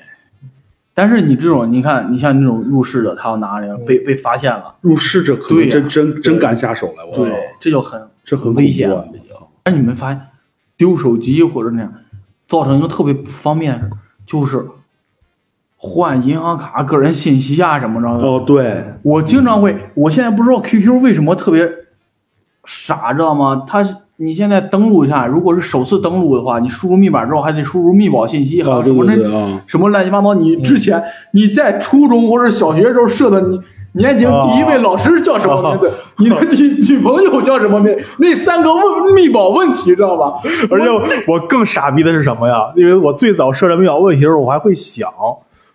[0.94, 7.24] 但是你这种，你看，你像那种入室的，他要拿那个被被发现了，入室这可真真真敢下手来，我操！
[7.24, 9.48] 对，这就很这很危险恐怖啊了。
[9.64, 10.22] 而你们发现
[10.76, 11.94] 丢手机或者那样，
[12.48, 13.90] 造成一个特别不方便的，
[14.26, 14.66] 就是
[15.78, 18.10] 换银行卡、个人信息啊什么的。
[18.26, 21.72] 哦，对，我经常会，我现在不知道 QQ 为什么特别
[22.66, 23.64] 傻，知道吗？
[23.66, 30.34] 它是你现在登录一下，如果是首次登录的话，你输入密码之后还得输入密保信息，还啊，有什么那什么乱七八糟。
[30.34, 31.02] 你之前
[31.32, 33.60] 你在初中或者小学时候设的你。
[33.94, 35.92] 年级第一位老师叫什么名字？
[36.20, 37.92] 你的女女朋友叫什么名？
[38.20, 40.40] 那三个问密保问题，知道吧？
[40.70, 40.86] 而且
[41.28, 42.72] 我更傻逼的是什么呀？
[42.76, 45.10] 因为我最早设置密保问题的时候，我还会想，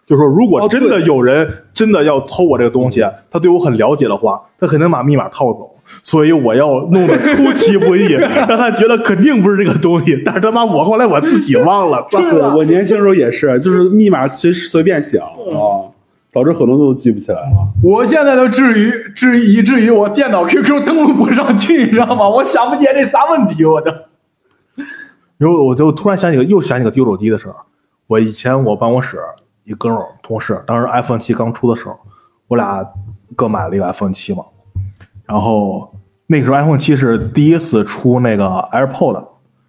[0.07, 3.01] 就说如果哦真的有人真的要偷我这个东西，
[3.31, 5.71] 他对我很了解的话，他肯定把密码套走。
[6.03, 8.07] 所以我要弄得出其不意，
[8.49, 10.21] 让他觉得肯定不是这个东西。
[10.25, 15.93] 但是他妈我后来我自己忘了，是对，我年轻时候也是，就是密码随随便想啊，
[16.33, 17.69] 导致很多都记不起来了。
[17.83, 22.29] 我现在都至于至于以至于我电脑 QQ 登录不上去，你知道吗？
[22.29, 23.91] 我想不起来这仨问题，我都。
[25.37, 27.55] 然后我就突然想起个，又想起个丢手机的事儿。
[28.07, 29.19] 我以前我办公室
[29.65, 31.99] 一哥们儿同事，当时 iPhone 七刚出的时候，
[32.49, 32.87] 我俩
[33.35, 34.45] 各买了一个 iPhone 七嘛。
[35.25, 35.93] 然后
[36.27, 39.25] 那个时候 iPhone 七是第一次出那个 AirPod，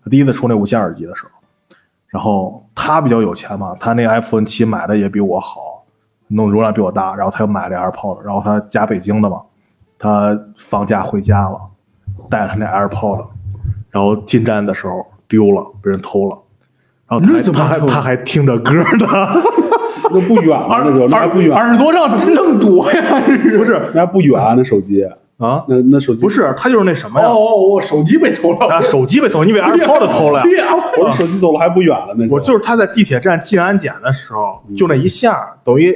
[0.10, 1.30] 第一次出那无线耳机的时候。
[2.08, 5.86] 然后他比较有钱嘛，他那个 iPhone 七买的也比我好，
[6.28, 7.16] 弄容量比我大。
[7.16, 9.42] 然后他又买了 AirPod，然后他家北京的嘛，
[9.98, 11.60] 他放假回家了，
[12.30, 13.26] 带着他那 AirPod，
[13.90, 16.38] 然后进站的时候丢了，被人偷了。
[17.08, 19.08] 然后他还他还听着歌呢，
[20.14, 25.04] 那不远啊，那就那还不远，耳朵上愣躲呀，这 是不是那还不远啊，那手机，
[25.38, 30.44] 啊，那那手机不，是，他就是那什么呀，哦哦哦，手机被偷了，啊，手机被偷，你被 AirPod 偷了呀？
[30.44, 30.66] 对呀，
[31.00, 35.94] 我的手机走了还不远了，呢我就是他在地铁站进安检的时候，就那一下，等于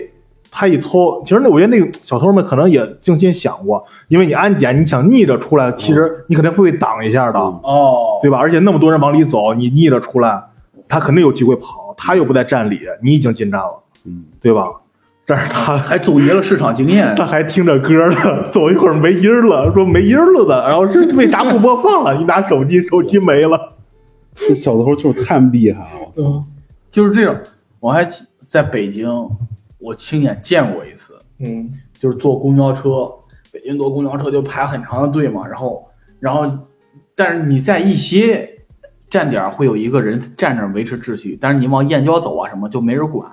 [0.51, 1.21] 他一偷。
[1.23, 8.37] 其实那我觉得那个小偷们可能也精心想过，因为你安检，你想逆着出来，其实你肯定会被挡一下的，嗯哦，对吧？
[8.39, 10.41] 而且那么多人往里走，你逆着出来，
[10.87, 14.67] 他肯定有机会跑，他又不在站里，你已经进站了，嗯，对吧？
[15.25, 17.25] 但是他 还总结了市场经验他。
[17.25, 22.15] 还听着歌呢，走一会儿没音儿了，说没音儿了的，然后这为啥不播放了？
[22.19, 23.75] 一拿手机，手机没了。
[24.35, 26.43] 这小偷就是太厉害了，嗯！
[26.89, 27.37] 就是这种，
[27.79, 28.09] 我还
[28.47, 29.07] 在北京，
[29.77, 33.05] 我亲眼见过一次，嗯就是坐公交车，
[33.51, 35.85] 北京坐公交车就排很长的队嘛，然后，
[36.19, 36.49] 然后，
[37.15, 38.49] 但是你在一些
[39.09, 43.29] 站点会有一个人站那维持秩序，但是你往燕郊走啊什么就没人管，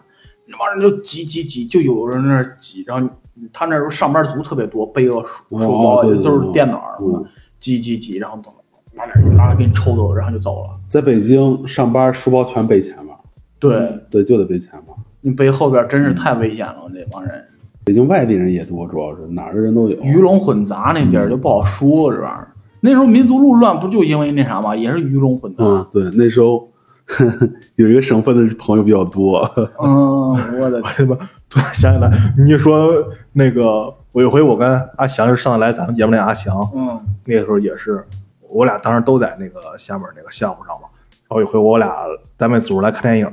[0.49, 3.09] 那帮人就挤挤挤，就有人在那儿挤，然后
[3.53, 7.27] 他那时候上班族特别多，背个书哦书包都是电脑什么
[7.59, 8.53] 挤挤挤，然后等
[8.95, 10.71] 拉链一拉给你抽走，然后就走了。
[10.89, 13.15] 在北京上班，书包全背前面，
[13.59, 14.95] 对对，就得背前面。
[15.21, 17.45] 你背后边真是太危险了，那帮人
[17.85, 20.01] 北京外地人也多，主要是哪儿的人都有。
[20.01, 22.49] 鱼龙混杂那地儿就不好说这玩意儿。
[22.81, 24.75] 那时候民族路乱不就因为那啥吗？
[24.75, 25.65] 也是鱼龙混杂。
[25.65, 26.69] 嗯，对，那时候
[27.77, 29.41] 有一个省份的朋友比较多。
[29.83, 31.17] 嗯，我的他妈
[31.49, 32.89] 突然想起来，你说
[33.33, 38.05] 那个，我有回我跟阿翔就上来咱们节目那阿翔，嗯那个时候也是，
[38.51, 40.89] 我俩当时都在那个下面那个项目上嘛。
[41.29, 42.05] 然后有回我俩
[42.37, 43.31] 咱们组织来看电影，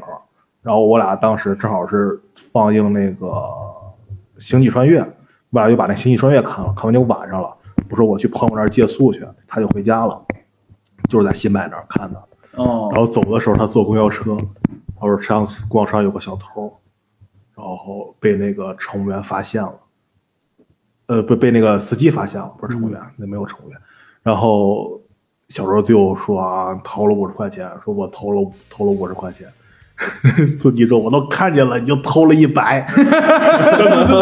[0.62, 3.28] 然后我俩当时正好是放映那个
[4.38, 5.02] 《星际穿越》，
[5.52, 7.54] 我俩就把那《星际穿越》看了，看完就晚上了。
[7.90, 10.20] 我说我去朋友那儿借宿去，他就回家了，
[11.10, 12.24] 就是在新麦那儿看的。
[12.56, 14.38] 哦然后走的时候他坐公交车，
[15.00, 16.72] 他说上公交车上有个小偷，
[17.56, 19.74] 然后被那个乘务员发现了，
[21.08, 23.78] 呃，被被那个司机发现了，不是乘务员，那没有乘务员。
[24.22, 25.02] 然后
[25.50, 29.48] 小时候就说啊，掏了五十块钱，说我偷了偷了五十块钱。
[30.60, 32.86] 司机说：“我都看见了，你就偷了一百，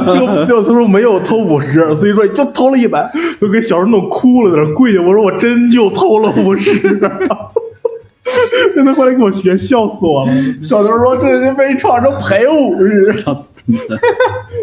[0.06, 3.10] 就就他说没有偷五十，司机说就偷了一百，
[3.40, 5.02] 都给小时候弄哭了，在那跪下。
[5.02, 7.00] 我说我真就偷了五十，
[8.76, 10.34] 那他过来给我学笑死我了。
[10.62, 13.46] 小头说这是被创成陪舞似的，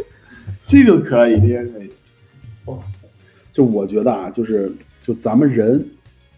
[0.67, 1.91] 这个可以，这个可以。
[3.53, 5.85] 就我觉得啊，就是就咱们人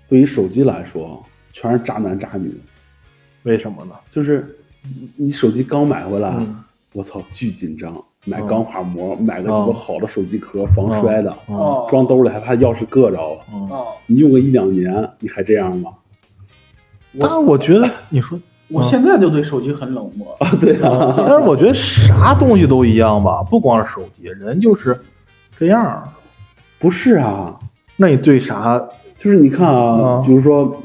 [0.08, 2.50] 对于手机来说，全是渣男渣女。
[3.42, 3.92] 为什么呢？
[4.10, 6.56] 就是你你手机刚买回来，嗯
[6.94, 7.92] 我操，巨紧张，
[8.24, 11.36] 买嗯钢化膜，买个鸡巴嗯好的手机壳，防摔的，
[11.90, 13.40] 装兜里还怕钥匙硌着了。
[13.52, 15.90] 嗯，哦，你用个一两年，你还这样吗？
[17.18, 18.38] 但是我觉得 你说，
[18.68, 20.32] 我现在就对手机很冷漠。
[20.38, 25.00] 啊，对啊，但是我觉得啥东西都一样吧，不光是手机，人就是
[25.58, 26.02] 这样。
[26.78, 27.58] 不是啊，
[27.96, 28.80] 那你对啥？
[29.18, 30.82] 就是你看啊，嗯比如说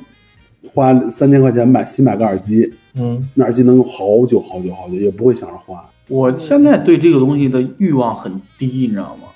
[0.74, 5.80] 花三千块钱买新买个耳机，嗯那耳机能用好久好久好久，也不会想着换。
[6.08, 9.30] 我现在对这个东西的欲望很低，你知道吗？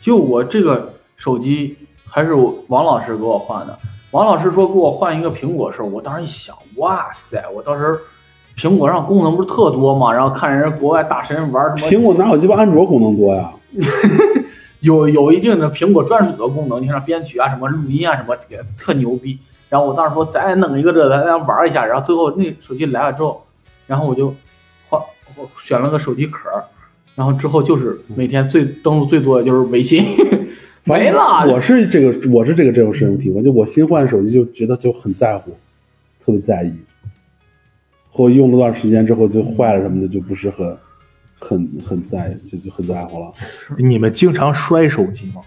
[0.00, 2.32] 就我这个手机还是
[2.68, 3.78] 王老师给我换的。
[4.16, 7.44] 王老师说给我换一个苹果的时候，我当时一想，哇塞！
[7.54, 7.98] 我当时
[8.56, 10.10] 苹果上功能不是特多吗？
[10.10, 13.52] 然后看人家国外大神玩什么，苹果哪有鸡巴安卓功能多呀？
[14.80, 18.34] 有有一定的苹果专属的功能，你像编曲啊、什么录音啊、什么，
[18.78, 19.38] 特牛逼。
[19.68, 21.84] 然后我当时说，咱也弄一个这个，咱玩一下。
[21.84, 23.44] 然后最后那手机来了之后，
[23.86, 24.34] 然后我就
[24.88, 24.98] 换，
[25.36, 26.64] 我选了个手机壳儿，
[27.14, 30.06] 然后之后就是每天最登录最多的就是微信，
[30.86, 31.44] 没了。
[31.48, 33.42] 我是这个，我是这个这种深有体会。
[33.42, 35.50] 就我新换手机就觉得就很在乎，
[36.24, 36.72] 特别在意。
[38.08, 40.76] 或用了段时间之后就坏了什么的，就不是很
[41.38, 43.32] 很很在意，就就很在乎了。
[43.76, 45.42] 你们经常摔手机吗？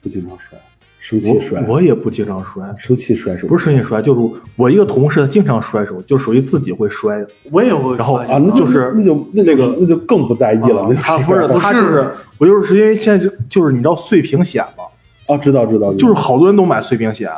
[0.00, 0.58] 不经常摔，
[1.00, 3.48] 生气摔，我我也不经常摔，生气摔手。
[3.48, 4.20] 不是生气摔，就是
[4.54, 7.24] 我一个同事他经常摔手，就属于自己会摔。
[7.50, 10.86] 我也会然后啊，那就是那就那这个个那就更不在意了。
[10.88, 14.84] 那他不是他就是我就是因为现在就就是你知道碎屏险吗？
[15.26, 17.30] 啊，知道知道，就是好多人都买碎屏险，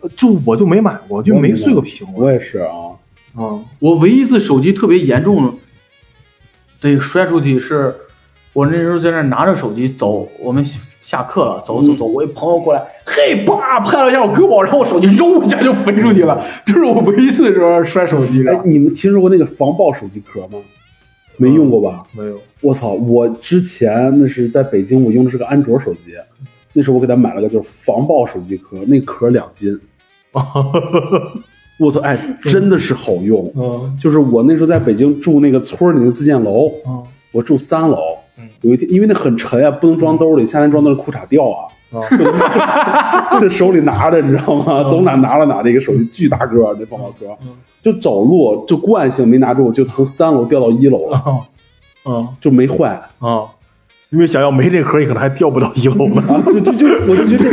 [0.00, 2.06] 呃就我就没买过，就没碎过屏。
[2.14, 2.94] 我也是啊，
[3.36, 5.52] 嗯我唯一一次手机特别严重
[6.80, 7.92] 的摔出去是，
[8.54, 10.64] 我那时候在那拿着手机走，我们
[11.02, 18.56] 下课了，走走走，我一朋友过来，嘿，叭拍了一下我胳膊，然后我手机揉一下就飞出去了，这是我唯一一次时候摔手机的，。
[18.56, 20.60] 哎你们听说过那个防爆手机壳吗？
[21.36, 22.04] 没用过吧？
[22.12, 22.92] 没有，我操！
[22.92, 26.12] 我之前那是在北京，我用的是个安卓手机，
[26.72, 29.76] 那时候我给他买了个就是防爆手机壳，那壳两斤。
[31.80, 31.98] 我操！
[32.02, 33.52] 哎，真的是好用。
[33.56, 37.02] 嗯就是我那时候在北京住那个村儿里的自建楼，嗯
[37.32, 38.13] 我住三楼嗯。
[38.64, 41.68] 有一天，因为那很沉啊，不能装兜里，夏天装兜里裤衩掉啊。
[43.38, 44.82] 这手里拿着，你知道吗？
[44.88, 47.48] 走哪拿了哪的一个手机，巨大个儿那防爆壳嗯，
[47.82, 51.46] 就走路就惯性没拿住，就从三楼掉到一楼了，啊
[52.06, 53.00] 嗯就没坏。
[53.20, 53.44] 啊！
[54.10, 56.22] 因为想要没这壳，你可能还掉不到一楼呢。
[56.28, 57.44] 啊，就就就，我就觉得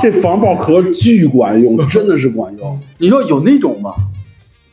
[0.00, 2.78] 这这防爆壳巨管用，真的是管用。
[2.98, 3.92] 你说有那种吗？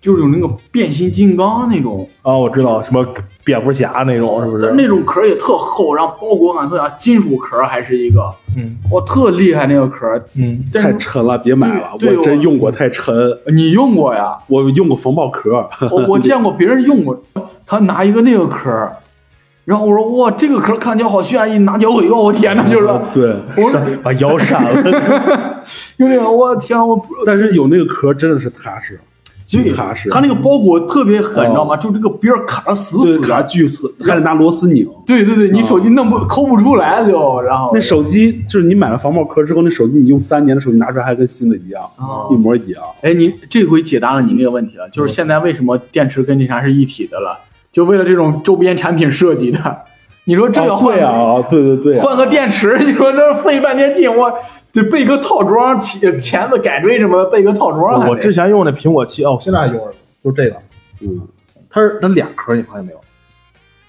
[0.01, 3.05] 就是有那个变形金刚那种，啊，我知道什么
[3.49, 4.67] 蝙蝠侠那种是不是？
[4.67, 8.21] 但那种壳也特厚，然后包裹感特强，金属壳还是一个，
[8.55, 10.05] 嗯哇，特厉害那个壳。
[10.35, 13.11] 嗯太沉了，别买了，我真用过，太沉。
[13.47, 14.37] 你用过呀？
[14.45, 17.19] 我用过防爆壳，我我见过别人用过，
[17.65, 18.69] 他拿一个那个壳，
[19.65, 25.63] 然后我说哇，这个壳看起来好炫，一拿脚尾巴，我天哪，就是对，我说把腰闪了。
[25.97, 28.99] 有点我天，我不但是有那个壳真的是踏实。
[29.49, 30.09] 巨踏实。
[30.09, 31.75] 它那个包裹特别狠，你知道吗？
[31.75, 33.27] 就这个边卡的死对死的。
[33.27, 34.87] 卡巨死，还得拿螺丝拧。
[35.05, 42.83] 对对对，你手机弄不抠不出来就，然后那手机就是你买了防爆壳之后，那手机你用三年的手机拿出来还跟新的一样，哦一模一样。
[43.01, 47.39] 哎，你这回解答了你那个问题了，就是现在为什么电池跟那啥是一体的了？
[47.73, 49.77] 就为了这种周边产品设计的。
[50.25, 54.31] 你说这个哦换啊，对对对啊，换个电池，你说这费半天劲，我
[54.81, 58.07] 得备个套装，钳钳子、改锥什么的，备个套装。
[58.07, 59.91] 我之前用的苹果七，哦，我现在还用着，
[60.23, 60.55] 就这个，
[61.01, 61.27] 嗯，
[61.69, 62.99] 它是它俩壳，你发现没有？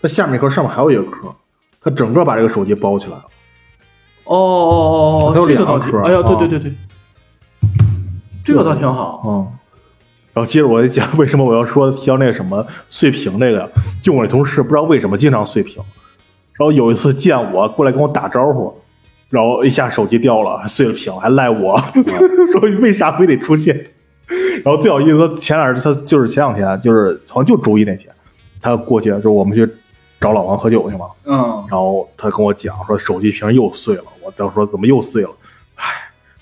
[0.03, 1.35] 它下面一颗，上面还有一个壳，
[1.83, 3.25] 它整个把这个手机包起来了。
[4.25, 6.73] 哦哦哦它有哦，这个倒挺，两个壳哎呀，对啊对对对，
[8.45, 9.23] 这个倒挺好。
[9.27, 9.53] 嗯，
[10.33, 13.71] 然后接着我就讲为什么我要说提到那个什么碎屏这个，
[14.03, 15.83] 就我那同事不知道为什么经常碎屏，
[16.55, 18.80] 然后有一次见我过来跟我打招呼，
[19.31, 21.79] 然后一下手机掉了，还碎了屏，还赖我，
[22.53, 23.75] 说为啥非得出现。
[24.63, 28.13] 然后最有意思，他前两日他就是前两天，就是好像就周一那天，
[28.61, 29.67] 他过去就是我们去
[30.21, 35.31] 找老王喝酒去嘛，嗯，然后他跟我讲说手机屏又碎了，我当时说怎么又碎了？
[35.77, 35.85] 唉，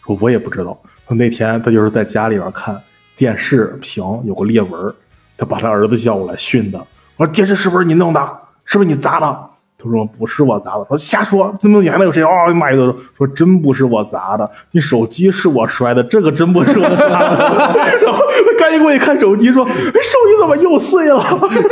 [0.05, 0.77] 说我也不知道。
[1.07, 2.79] 说那天他就是在家里边看
[3.17, 4.95] 电视屏有个裂纹，
[5.37, 6.79] 他把他儿子叫过来训他，
[7.17, 8.21] 我说电视是不是你弄的？
[8.65, 9.51] 是不是你砸的？
[9.81, 10.81] 他说不是我砸的。
[10.81, 12.21] 我说瞎说，怎么你还能有谁？
[12.23, 12.77] 哦，妈呀！
[13.17, 17.79] 说真不是我砸的，你手机是我摔的，这个真不是我砸的。
[18.03, 21.23] 然后他赶紧过去看手机，说哎手机怎么又碎了？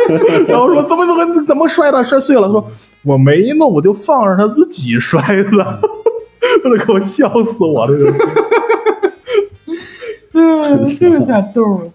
[0.47, 2.05] 然后说怎么怎么怎么摔的？
[2.05, 2.49] 摔碎了？
[2.49, 2.65] 说
[3.03, 5.81] 我没弄，我就放着他自己摔的。
[6.63, 7.93] 他都给我笑死我了！
[7.93, 8.15] 这个
[10.35, 11.91] 嗯，这个太逗了。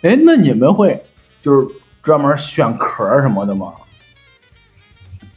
[0.00, 1.02] 哎，那你们会
[1.42, 1.66] 就是
[2.02, 3.66] 专门选壳什么的吗？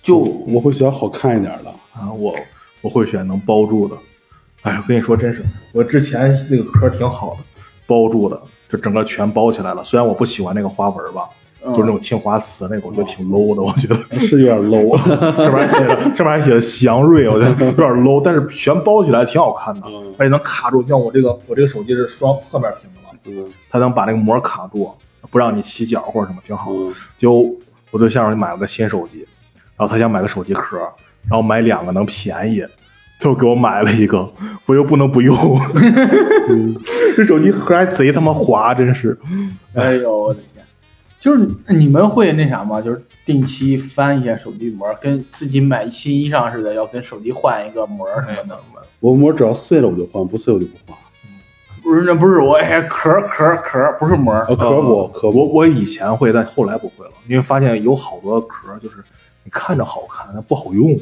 [0.08, 1.70] 就我会选好看一点的。
[1.94, 2.34] 啊，我
[2.82, 3.96] 我会选能包住的。
[4.62, 5.44] 哎，我跟你说，真是
[5.74, 7.38] 我之前那个壳挺好的，
[7.86, 8.40] 包住的，
[8.70, 9.84] 就整个全包起来了。
[9.84, 11.30] 虽然我不喜欢那个花纹吧，
[11.66, 13.62] 嗯就是那种青花瓷那个，我觉得挺 low 的。
[13.62, 13.96] 我觉得
[14.28, 14.98] 是有点 low，
[15.38, 20.82] 上面还写着上面还写着祥瑞，我觉得有点 low，但是全包起来挺好看的，嗯而且能卡住。
[20.86, 24.92] 像我这个我这个手机是双侧面屏的嘛，嗯它能把那个膜卡住，
[25.30, 26.72] 不让你起角或者什么，挺好
[27.18, 27.54] 就
[27.92, 29.27] 我对象就买了个新手机，
[29.78, 30.78] 然后他想买个手机壳，
[31.30, 32.66] 然后买两个能便宜，
[33.20, 34.28] 他又给我买了一个，
[34.66, 35.36] 我又不能不用，
[37.16, 39.18] 这手机壳还贼他妈滑，真是。
[39.74, 40.66] 哎呦我的天！
[41.20, 42.82] 就是你们会那啥吗？
[42.82, 48.60] 就是定期翻一下手机膜，跟自己买新衣裳似的，要跟手机换一个膜什么的。
[49.00, 50.98] 我膜只要碎了我就换，不碎我就不换。
[51.84, 54.34] 不是，那不是我，哎，壳壳壳，不是膜。
[54.50, 58.98] 呃，可不壳我不，我以前会，但后来不会了，因为发现有好多壳就是
[59.48, 61.00] 你看着好看，但不好用。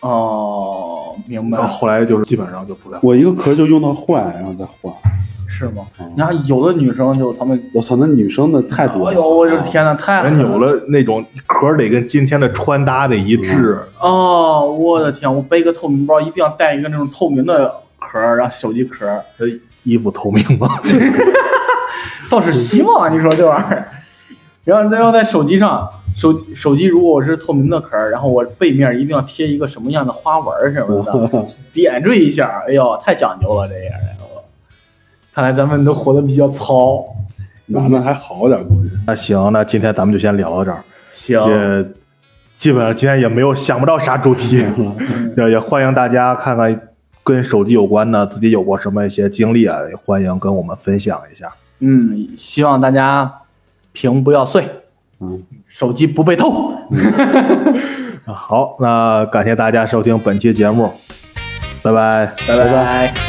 [0.00, 2.98] 哦，明白，然后后来就是基本上就不再。
[3.02, 4.92] 我一个壳就用到坏，然后再换。
[5.46, 6.12] 是吗嗯？
[6.16, 9.10] 你看有的女生就她们，我操，那女生的太多了。
[9.12, 14.66] 哎呦，我的天呐，太狠人有了那种壳得跟今天的穿搭得一致，哦！
[14.66, 19.46] 我的天，我背个透明包，一定要带一个那种透明的壳儿，然后手机壳儿， 这
[19.84, 20.80] 衣服透明吗？
[22.28, 23.88] 倒是希望啊你说这玩意儿。
[24.68, 32.62] 然后，然后在手机上，手手机如果我是透明的壳儿，然后我背面一定要贴一个什么样的花纹儿什么的， 点缀一下。
[32.68, 33.90] 哎呦，太讲究了这也。
[35.32, 37.02] 看来咱们都活得比较糙。
[37.72, 38.90] 咱们还好点，估计。
[39.06, 40.82] 那行，那今天咱们就先聊到这儿。
[41.12, 41.86] 行，也
[42.54, 44.56] 基本上今天也没有想不到啥主题，
[45.36, 46.78] 也 也欢迎大家看看
[47.22, 51.50] 跟手机有关的，自己有过什么一些经历啊，也欢迎跟我们分享一下。
[51.78, 53.32] 嗯，希望大家
[53.98, 54.64] 屏不要碎，
[55.18, 56.72] 嗯，手机不被偷。
[58.24, 60.88] 好，那感谢大家收听本期节目，
[61.82, 62.32] 拜拜。
[62.46, 63.27] 拜拜。